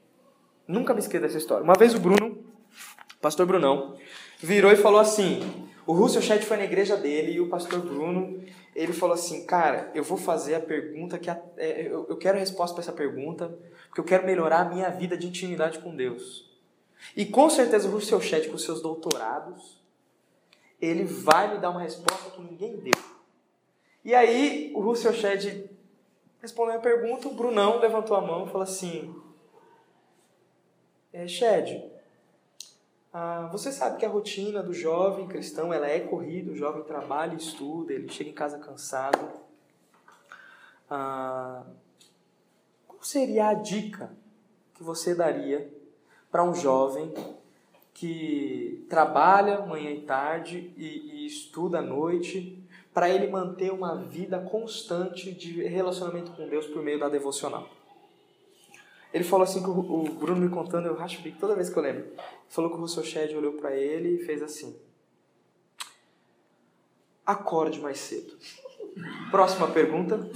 Nunca 0.66 0.92
me 0.92 1.00
esqueça 1.00 1.22
dessa 1.22 1.38
história. 1.38 1.64
Uma 1.64 1.74
vez 1.74 1.94
o 1.94 2.00
Bruno, 2.00 2.42
pastor 3.20 3.46
Brunão, 3.46 3.96
virou 4.38 4.72
e 4.72 4.76
falou 4.76 5.00
assim: 5.00 5.67
o 5.88 5.94
Russell 5.94 6.20
Shedd 6.20 6.44
foi 6.44 6.58
na 6.58 6.64
igreja 6.64 6.98
dele 6.98 7.32
e 7.32 7.40
o 7.40 7.48
pastor 7.48 7.80
Bruno, 7.80 8.44
ele 8.76 8.92
falou 8.92 9.14
assim: 9.14 9.46
Cara, 9.46 9.90
eu 9.94 10.04
vou 10.04 10.18
fazer 10.18 10.54
a 10.54 10.60
pergunta 10.60 11.18
que. 11.18 11.30
A, 11.30 11.42
é, 11.56 11.86
eu, 11.86 12.04
eu 12.10 12.16
quero 12.18 12.36
a 12.36 12.40
resposta 12.40 12.74
para 12.74 12.82
essa 12.82 12.92
pergunta, 12.92 13.58
porque 13.86 13.98
eu 13.98 14.04
quero 14.04 14.26
melhorar 14.26 14.60
a 14.60 14.64
minha 14.66 14.90
vida 14.90 15.16
de 15.16 15.26
intimidade 15.26 15.78
com 15.78 15.96
Deus. 15.96 16.46
E 17.16 17.24
com 17.24 17.48
certeza 17.48 17.88
o 17.88 17.92
Russell 17.92 18.20
Shedd, 18.20 18.50
com 18.50 18.58
seus 18.58 18.82
doutorados, 18.82 19.80
ele 20.78 21.04
vai 21.04 21.54
me 21.54 21.58
dar 21.58 21.70
uma 21.70 21.80
resposta 21.80 22.32
que 22.32 22.42
ninguém 22.42 22.76
deu. 22.76 23.02
E 24.04 24.14
aí 24.14 24.70
o 24.74 24.82
Russell 24.82 25.14
Shedd 25.14 25.70
respondeu 26.38 26.74
a 26.74 26.80
pergunta, 26.80 27.28
o 27.28 27.34
Brunão 27.34 27.78
levantou 27.78 28.14
a 28.14 28.20
mão 28.20 28.44
e 28.44 28.50
falou 28.50 28.64
assim: 28.64 29.16
é, 31.14 31.26
Shed, 31.26 31.82
ah, 33.20 33.48
você 33.50 33.72
sabe 33.72 33.98
que 33.98 34.06
a 34.06 34.08
rotina 34.08 34.62
do 34.62 34.72
jovem 34.72 35.26
cristão 35.26 35.74
ela 35.74 35.88
é 35.88 35.98
corrida, 35.98 36.52
o 36.52 36.56
jovem 36.56 36.84
trabalha 36.84 37.34
estuda, 37.34 37.92
ele 37.92 38.08
chega 38.08 38.30
em 38.30 38.32
casa 38.32 38.60
cansado. 38.60 39.18
Ah, 40.88 41.64
qual 42.86 43.02
seria 43.02 43.48
a 43.48 43.54
dica 43.54 44.12
que 44.72 44.84
você 44.84 45.16
daria 45.16 45.68
para 46.30 46.44
um 46.44 46.54
jovem 46.54 47.12
que 47.92 48.86
trabalha 48.88 49.66
manhã 49.66 49.90
e 49.90 50.02
tarde 50.02 50.72
e, 50.76 51.24
e 51.24 51.26
estuda 51.26 51.80
à 51.80 51.82
noite, 51.82 52.62
para 52.94 53.10
ele 53.10 53.26
manter 53.26 53.72
uma 53.72 53.96
vida 53.96 54.38
constante 54.38 55.32
de 55.32 55.60
relacionamento 55.64 56.30
com 56.30 56.48
Deus 56.48 56.68
por 56.68 56.84
meio 56.84 57.00
da 57.00 57.08
devocional. 57.08 57.68
Ele 59.12 59.24
falou 59.24 59.44
assim 59.44 59.62
que 59.62 59.70
o, 59.70 60.02
Bruno 60.04 60.40
me 60.40 60.48
contando, 60.48 60.86
eu 60.86 60.94
racho 60.94 61.22
bico 61.22 61.38
toda 61.38 61.54
vez 61.54 61.70
que 61.70 61.78
eu 61.78 61.82
lembro. 61.82 62.12
Falou 62.48 62.70
que 62.70 62.76
o 62.76 62.80
Russell 62.80 63.04
Shedd 63.04 63.34
olhou 63.34 63.54
para 63.54 63.74
ele 63.74 64.16
e 64.16 64.24
fez 64.24 64.42
assim: 64.42 64.78
acorde 67.24 67.80
mais 67.80 67.98
cedo. 67.98 68.36
Próxima 69.30 69.68
pergunta. 69.68 70.28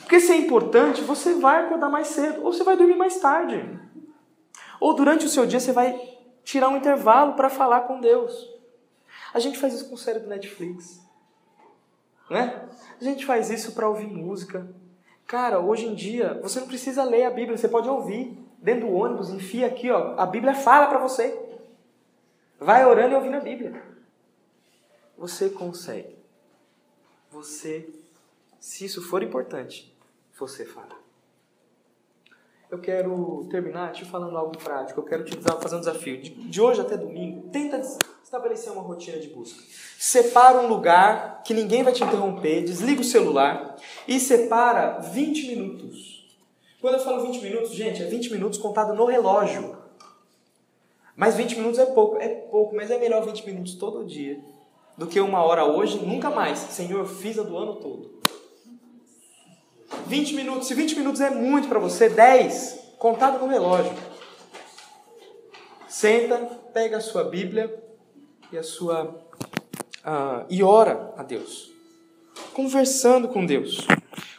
Porque 0.00 0.20
se 0.20 0.32
é 0.32 0.36
importante, 0.36 1.02
você 1.02 1.34
vai 1.34 1.64
acordar 1.64 1.88
mais 1.88 2.08
cedo 2.08 2.44
ou 2.44 2.52
você 2.52 2.64
vai 2.64 2.76
dormir 2.76 2.96
mais 2.96 3.18
tarde. 3.20 3.78
Ou 4.80 4.94
durante 4.94 5.26
o 5.26 5.28
seu 5.28 5.46
dia 5.46 5.60
você 5.60 5.72
vai 5.72 6.18
tirar 6.42 6.68
um 6.68 6.76
intervalo 6.76 7.34
para 7.34 7.48
falar 7.48 7.82
com 7.82 8.00
Deus. 8.00 8.48
A 9.32 9.38
gente 9.38 9.58
faz 9.58 9.74
isso 9.74 9.88
com 9.88 9.94
o 9.94 9.98
série 9.98 10.18
do 10.18 10.28
Netflix. 10.28 11.00
Né? 12.28 12.68
A 13.00 13.04
gente 13.04 13.24
faz 13.24 13.50
isso 13.50 13.72
para 13.72 13.88
ouvir 13.88 14.08
música. 14.08 14.68
Cara, 15.30 15.60
hoje 15.60 15.86
em 15.86 15.94
dia, 15.94 16.40
você 16.42 16.58
não 16.58 16.66
precisa 16.66 17.04
ler 17.04 17.22
a 17.22 17.30
Bíblia, 17.30 17.56
você 17.56 17.68
pode 17.68 17.88
ouvir. 17.88 18.36
Dentro 18.58 18.88
do 18.88 18.92
ônibus, 18.92 19.30
enfia 19.30 19.64
aqui, 19.68 19.88
ó. 19.88 20.16
A 20.18 20.26
Bíblia 20.26 20.56
fala 20.56 20.88
para 20.88 20.98
você. 20.98 21.40
Vai 22.58 22.84
orando 22.84 23.12
e 23.12 23.14
ouvindo 23.14 23.36
a 23.36 23.40
Bíblia. 23.40 23.80
Você 25.16 25.48
consegue. 25.48 26.18
Você, 27.30 27.88
se 28.58 28.84
isso 28.84 29.00
for 29.00 29.22
importante, 29.22 29.96
você 30.36 30.66
fará. 30.66 30.96
Eu 32.68 32.80
quero 32.80 33.46
terminar 33.52 33.92
te 33.92 34.04
falando 34.04 34.36
algo 34.36 34.58
prático. 34.58 34.98
Eu 34.98 35.04
quero 35.04 35.24
te 35.24 35.36
fazer 35.36 35.76
um 35.76 35.80
desafio. 35.80 36.20
De, 36.20 36.30
de 36.30 36.60
hoje 36.60 36.80
até 36.80 36.96
domingo, 36.96 37.48
tenta 37.50 37.80
estabelecer 38.30 38.72
uma 38.72 38.82
rotina 38.82 39.18
de 39.18 39.26
busca. 39.26 39.60
Separa 39.98 40.60
um 40.60 40.68
lugar 40.68 41.42
que 41.42 41.52
ninguém 41.52 41.82
vai 41.82 41.92
te 41.92 42.04
interromper, 42.04 42.62
desliga 42.62 43.00
o 43.00 43.04
celular 43.04 43.74
e 44.06 44.20
separa 44.20 45.00
20 45.00 45.48
minutos. 45.48 46.30
Quando 46.80 46.94
eu 46.94 47.00
falo 47.00 47.26
20 47.26 47.42
minutos, 47.42 47.72
gente, 47.72 48.00
é 48.00 48.06
20 48.06 48.30
minutos 48.30 48.56
contado 48.56 48.94
no 48.94 49.04
relógio. 49.04 49.76
Mas 51.16 51.34
20 51.34 51.56
minutos 51.56 51.80
é 51.80 51.86
pouco, 51.86 52.18
é 52.18 52.28
pouco, 52.28 52.76
mas 52.76 52.88
é 52.92 52.98
melhor 52.98 53.26
20 53.26 53.44
minutos 53.44 53.74
todo 53.74 54.06
dia 54.06 54.38
do 54.96 55.08
que 55.08 55.20
uma 55.20 55.42
hora 55.42 55.64
hoje, 55.64 55.98
nunca 55.98 56.30
mais. 56.30 56.60
Senhor, 56.60 57.04
fiz 57.08 57.36
a 57.36 57.42
do 57.42 57.58
ano 57.58 57.76
todo. 57.76 58.20
20 60.06 60.34
minutos, 60.34 60.68
se 60.68 60.74
20 60.74 60.94
minutos 60.94 61.20
é 61.20 61.30
muito 61.30 61.66
para 61.66 61.80
você, 61.80 62.08
10, 62.08 62.92
contado 62.96 63.40
no 63.40 63.48
relógio. 63.48 63.92
Senta, 65.88 66.36
pega 66.72 66.98
a 66.98 67.00
sua 67.00 67.24
Bíblia 67.24 67.89
e 68.52 68.58
a 68.58 68.62
sua 68.62 69.04
uh, 69.04 70.46
e 70.48 70.62
ora 70.62 71.14
a 71.16 71.22
Deus, 71.22 71.72
conversando 72.52 73.28
com 73.28 73.44
Deus, 73.44 73.86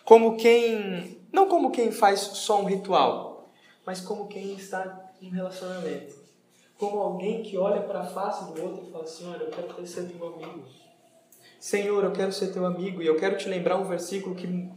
como 0.04 0.38
quem 0.38 1.20
não 1.32 1.48
como 1.48 1.72
quem 1.72 1.92
faz 1.92 2.20
só 2.20 2.62
um 2.62 2.66
ritual, 2.66 3.50
mas 3.86 4.02
como 4.02 4.28
quem 4.28 4.54
está 4.54 5.12
em 5.22 5.30
um 5.30 5.32
relacionamento, 5.32 6.16
como 6.78 7.00
alguém 7.00 7.44
que 7.44 7.58
olha 7.58 7.82
para 7.82 8.02
a 8.02 8.06
face 8.06 8.52
do 8.52 8.62
outro 8.62 8.88
e 8.88 8.92
fala 8.92 9.04
assim, 9.04 9.28
olha, 9.30 9.44
eu 9.44 9.52
quero 9.52 9.88
ser 9.88 10.10
teu 10.10 10.28
amigo. 10.28 10.66
Senhor, 11.60 12.04
eu 12.04 12.12
quero 12.12 12.34
ser 12.34 12.52
teu 12.52 12.66
amigo 12.66 13.04
e 13.04 13.06
eu 13.06 13.18
quero 13.18 13.38
te 13.38 13.48
lembrar 13.48 13.78
um 13.78 13.88
versículo 13.88 14.36
que 14.36 14.68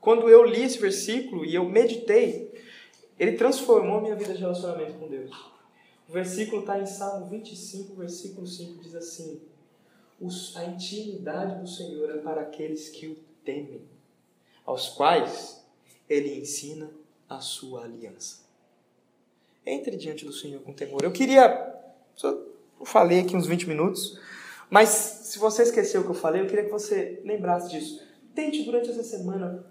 quando 0.00 0.28
eu 0.28 0.42
li 0.42 0.62
esse 0.62 0.78
versículo 0.78 1.44
e 1.44 1.54
eu 1.54 1.68
meditei, 1.68 2.50
ele 3.18 3.32
transformou 3.32 4.00
minha 4.00 4.16
vida 4.16 4.32
de 4.32 4.40
relacionamento 4.40 4.94
com 4.94 5.06
Deus. 5.06 5.30
O 6.10 6.12
versículo 6.12 6.62
está 6.62 6.76
em 6.76 6.86
Salmo 6.86 7.26
25, 7.26 7.94
versículo 7.94 8.44
5, 8.44 8.82
diz 8.82 8.96
assim: 8.96 9.40
A 10.56 10.64
intimidade 10.64 11.60
do 11.60 11.68
Senhor 11.68 12.10
é 12.10 12.18
para 12.18 12.40
aqueles 12.40 12.88
que 12.88 13.06
o 13.06 13.16
temem, 13.44 13.80
aos 14.66 14.88
quais 14.88 15.64
ele 16.08 16.40
ensina 16.40 16.90
a 17.28 17.38
sua 17.38 17.84
aliança. 17.84 18.40
Entre 19.64 19.96
diante 19.96 20.24
do 20.24 20.32
Senhor 20.32 20.60
com 20.62 20.72
temor. 20.72 21.04
Eu 21.04 21.12
queria. 21.12 21.80
Eu 22.20 22.84
falei 22.84 23.20
aqui 23.20 23.36
uns 23.36 23.46
20 23.46 23.68
minutos, 23.68 24.18
mas 24.68 24.88
se 24.88 25.38
você 25.38 25.62
esqueceu 25.62 26.00
o 26.00 26.04
que 26.04 26.10
eu 26.10 26.14
falei, 26.14 26.42
eu 26.42 26.46
queria 26.48 26.64
que 26.64 26.72
você 26.72 27.22
lembrasse 27.24 27.70
disso. 27.70 28.04
Tente 28.34 28.64
durante 28.64 28.90
essa 28.90 29.04
semana 29.04 29.64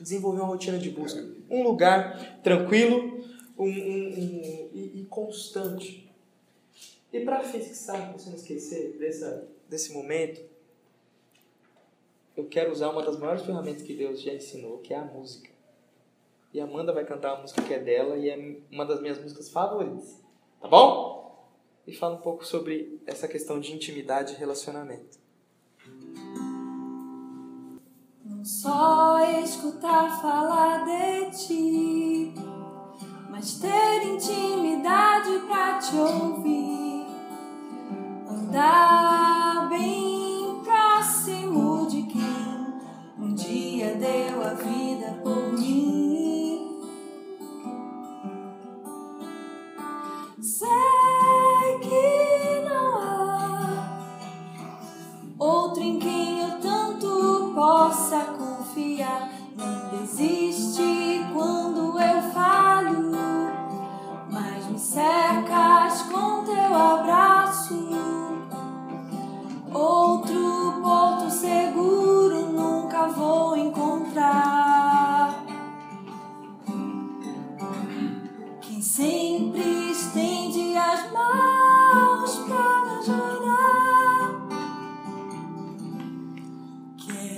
desenvolver 0.00 0.40
uma 0.40 0.48
rotina 0.48 0.78
de 0.78 0.88
busca. 0.88 1.22
Um 1.50 1.62
lugar 1.62 2.40
tranquilo 2.42 3.22
um, 3.58 3.64
um, 3.64 3.68
um 3.68 4.70
e, 4.72 4.92
e, 5.00 5.06
constante. 5.08 6.10
E 7.12 7.20
para 7.20 7.40
fixar, 7.44 8.10
para 8.10 8.18
você 8.18 8.28
não 8.28 8.36
esquecer 8.36 8.98
dessa, 8.98 9.48
desse 9.68 9.92
momento, 9.92 10.40
eu 12.36 12.46
quero 12.46 12.72
usar 12.72 12.90
uma 12.90 13.02
das 13.02 13.18
maiores 13.18 13.44
ferramentas 13.44 13.82
que 13.82 13.94
Deus 13.94 14.20
já 14.20 14.32
ensinou, 14.32 14.78
que 14.78 14.92
é 14.92 14.98
a 14.98 15.04
música. 15.04 15.50
E 16.52 16.60
a 16.60 16.64
Amanda 16.64 16.92
vai 16.92 17.04
cantar 17.04 17.34
uma 17.34 17.42
música 17.42 17.62
que 17.62 17.74
é 17.74 17.78
dela 17.78 18.16
e 18.16 18.28
é 18.28 18.58
uma 18.70 18.84
das 18.84 19.00
minhas 19.00 19.20
músicas 19.20 19.48
favoritas. 19.48 20.20
Tá 20.60 20.68
bom? 20.68 21.48
E 21.86 21.92
fala 21.92 22.16
um 22.16 22.20
pouco 22.20 22.44
sobre 22.44 23.00
essa 23.06 23.28
questão 23.28 23.60
de 23.60 23.72
intimidade 23.72 24.34
e 24.34 24.36
relacionamento. 24.36 25.18
Só 28.44 29.20
escutar 29.42 30.20
falar 30.20 30.84
de 30.84 31.46
ti, 31.46 32.34
mas 33.34 33.54
ter 33.54 34.06
intimidade 34.06 35.40
pra 35.48 35.78
te 35.80 35.96
ouvir, 35.96 36.43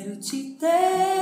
Quero 0.06 0.20
te 0.20 0.56
ter. 0.60 1.15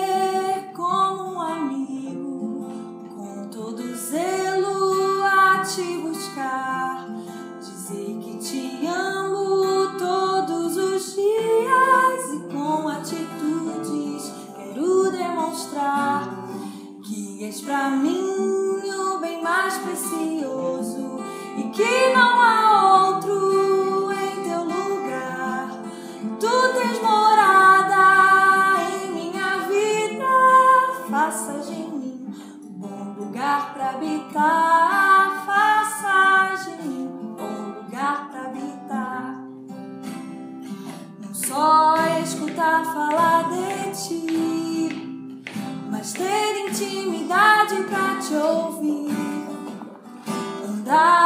time. 50.95 51.24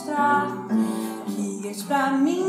mostrar. 0.00 0.48
Ligas 1.36 1.82
pra 1.82 2.10
mi. 2.12 2.39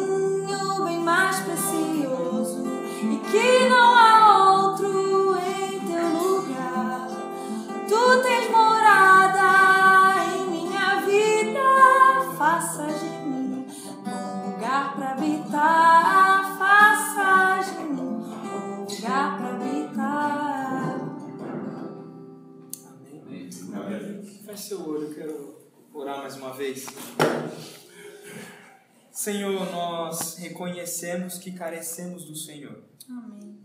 Senhor, 29.22 29.72
nós 29.72 30.38
reconhecemos 30.38 31.38
que 31.38 31.52
carecemos 31.52 32.26
do 32.26 32.36
Senhor. 32.36 32.82
Amém. 33.08 33.56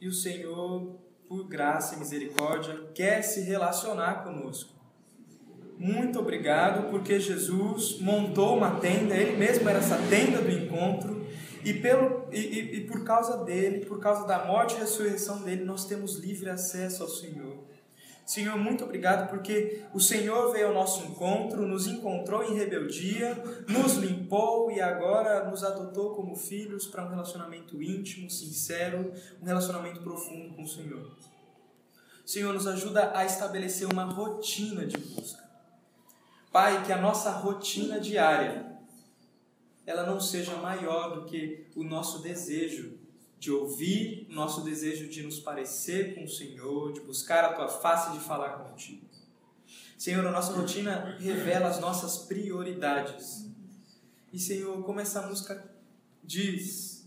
E 0.00 0.06
o 0.06 0.12
Senhor, 0.12 1.00
por 1.28 1.48
graça 1.48 1.96
e 1.96 1.98
misericórdia, 1.98 2.90
quer 2.94 3.22
se 3.22 3.40
relacionar 3.40 4.22
conosco. 4.22 4.72
Muito 5.76 6.20
obrigado, 6.20 6.90
porque 6.90 7.18
Jesus 7.18 7.98
montou 7.98 8.56
uma 8.56 8.78
tenda, 8.78 9.16
Ele 9.16 9.36
mesmo 9.36 9.68
era 9.68 9.80
essa 9.80 9.98
tenda 10.08 10.40
do 10.40 10.48
encontro, 10.48 11.26
e, 11.64 11.74
pelo, 11.74 12.28
e, 12.30 12.38
e, 12.38 12.76
e 12.76 12.80
por 12.86 13.02
causa 13.02 13.38
dele, 13.38 13.84
por 13.84 13.98
causa 13.98 14.24
da 14.28 14.44
morte 14.44 14.76
e 14.76 14.78
ressurreição 14.78 15.42
dele, 15.42 15.64
nós 15.64 15.86
temos 15.86 16.20
livre 16.20 16.50
acesso 16.50 17.02
ao 17.02 17.08
Senhor. 17.08 17.64
Senhor, 18.24 18.56
muito 18.56 18.84
obrigado 18.84 19.28
porque 19.28 19.82
o 19.92 20.00
Senhor 20.00 20.50
veio 20.50 20.68
ao 20.68 20.74
nosso 20.74 21.04
encontro, 21.04 21.68
nos 21.68 21.86
encontrou 21.86 22.42
em 22.42 22.54
rebeldia, 22.54 23.34
nos 23.68 23.94
limpou 23.94 24.70
e 24.70 24.80
agora 24.80 25.48
nos 25.50 25.62
adotou 25.62 26.14
como 26.14 26.34
filhos 26.34 26.86
para 26.86 27.04
um 27.04 27.10
relacionamento 27.10 27.82
íntimo, 27.82 28.30
sincero, 28.30 29.12
um 29.42 29.44
relacionamento 29.44 30.00
profundo 30.00 30.54
com 30.54 30.62
o 30.62 30.68
Senhor. 30.68 31.14
Senhor, 32.24 32.54
nos 32.54 32.66
ajuda 32.66 33.12
a 33.14 33.26
estabelecer 33.26 33.86
uma 33.92 34.04
rotina 34.04 34.86
de 34.86 34.96
busca. 34.96 35.44
Pai, 36.50 36.82
que 36.84 36.92
a 36.92 36.96
nossa 36.96 37.30
rotina 37.30 38.00
diária 38.00 38.74
ela 39.86 40.06
não 40.06 40.18
seja 40.18 40.56
maior 40.56 41.14
do 41.14 41.24
que 41.26 41.66
o 41.76 41.84
nosso 41.84 42.22
desejo 42.22 43.03
de 43.44 43.50
ouvir, 43.50 44.26
nosso 44.30 44.62
desejo 44.62 45.06
de 45.06 45.22
nos 45.22 45.38
parecer 45.38 46.14
com 46.14 46.24
o 46.24 46.28
Senhor, 46.28 46.94
de 46.94 47.00
buscar 47.00 47.44
a 47.44 47.52
tua 47.52 47.68
face 47.68 48.12
de 48.12 48.24
falar 48.24 48.64
contigo. 48.64 49.06
Senhor, 49.98 50.26
a 50.26 50.30
nossa 50.30 50.54
rotina 50.54 51.18
revela 51.20 51.68
as 51.68 51.78
nossas 51.78 52.16
prioridades. 52.24 53.46
E 54.32 54.38
Senhor, 54.38 54.82
como 54.82 54.98
essa 54.98 55.26
música 55.26 55.62
diz, 56.22 57.06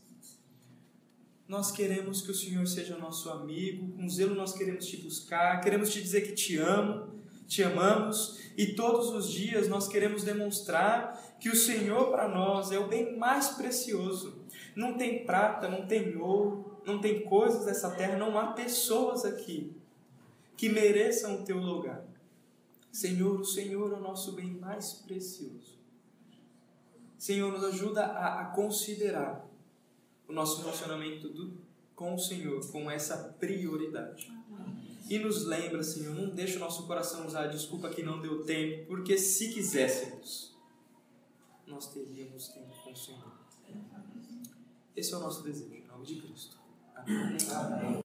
nós 1.47 1.71
queremos 1.71 2.21
que 2.21 2.29
o 2.29 2.35
Senhor 2.35 2.67
seja 2.67 2.95
nosso 2.99 3.31
amigo, 3.31 3.97
com 3.97 4.07
zelo 4.07 4.35
nós 4.35 4.53
queremos 4.53 4.85
te 4.85 4.97
buscar, 4.97 5.59
queremos 5.61 5.91
te 5.91 5.99
dizer 5.99 6.21
que 6.21 6.33
te 6.33 6.57
amo, 6.57 7.19
te 7.47 7.63
amamos 7.63 8.39
e 8.55 8.75
todos 8.75 9.09
os 9.09 9.31
dias 9.31 9.67
nós 9.67 9.87
queremos 9.87 10.23
demonstrar 10.23 11.35
que 11.39 11.49
o 11.49 11.55
Senhor 11.55 12.11
para 12.11 12.27
nós 12.27 12.71
é 12.71 12.77
o 12.77 12.87
bem 12.87 13.17
mais 13.17 13.49
precioso. 13.49 14.45
Não 14.77 14.95
tem 14.95 15.25
prata, 15.25 15.67
não 15.67 15.87
tem 15.87 16.15
ouro, 16.17 16.77
não 16.85 17.01
tem 17.01 17.23
coisas 17.23 17.65
dessa 17.65 17.89
terra, 17.95 18.15
não 18.15 18.37
há 18.37 18.51
pessoas 18.51 19.25
aqui 19.25 19.75
que 20.55 20.69
mereçam 20.69 21.41
o 21.41 21.43
teu 21.43 21.57
lugar. 21.57 22.05
Senhor, 22.91 23.39
o 23.39 23.43
Senhor 23.43 23.91
é 23.91 23.95
o 23.95 23.99
nosso 23.99 24.33
bem 24.33 24.51
mais 24.51 24.93
precioso. 24.93 25.79
Senhor, 27.17 27.51
nos 27.51 27.63
ajuda 27.63 28.05
a, 28.05 28.41
a 28.41 28.45
considerar 28.51 29.49
o 30.27 30.31
nosso 30.31 30.61
relacionamento 30.61 31.27
do, 31.27 31.57
com 31.95 32.13
o 32.13 32.19
Senhor 32.19 32.63
com 32.71 32.89
essa 32.91 33.35
prioridade. 33.39 34.31
E 35.09 35.17
nos 35.17 35.43
lembra, 35.43 35.81
Senhor, 35.81 36.13
não 36.13 36.29
deixa 36.29 36.57
o 36.57 36.59
nosso 36.59 36.85
coração 36.85 37.25
usar 37.25 37.45
a 37.45 37.47
desculpa 37.47 37.89
que 37.89 38.03
não 38.03 38.21
deu 38.21 38.43
tempo, 38.43 38.85
porque 38.85 39.17
se 39.17 39.51
quiséssemos, 39.51 40.55
nós 41.65 41.87
teríamos 41.87 42.49
tempo 42.49 42.75
com 42.83 42.91
o 42.91 42.95
Senhor. 42.95 43.36
Esse 44.97 45.13
é 45.13 45.17
o 45.17 45.19
nosso 45.19 45.43
desejo, 45.43 45.75
em 45.75 45.85
nome 45.85 46.07
de 46.07 46.15
Cristo. 46.15 46.57
Amém. 46.95 47.37
Amém. 47.51 48.03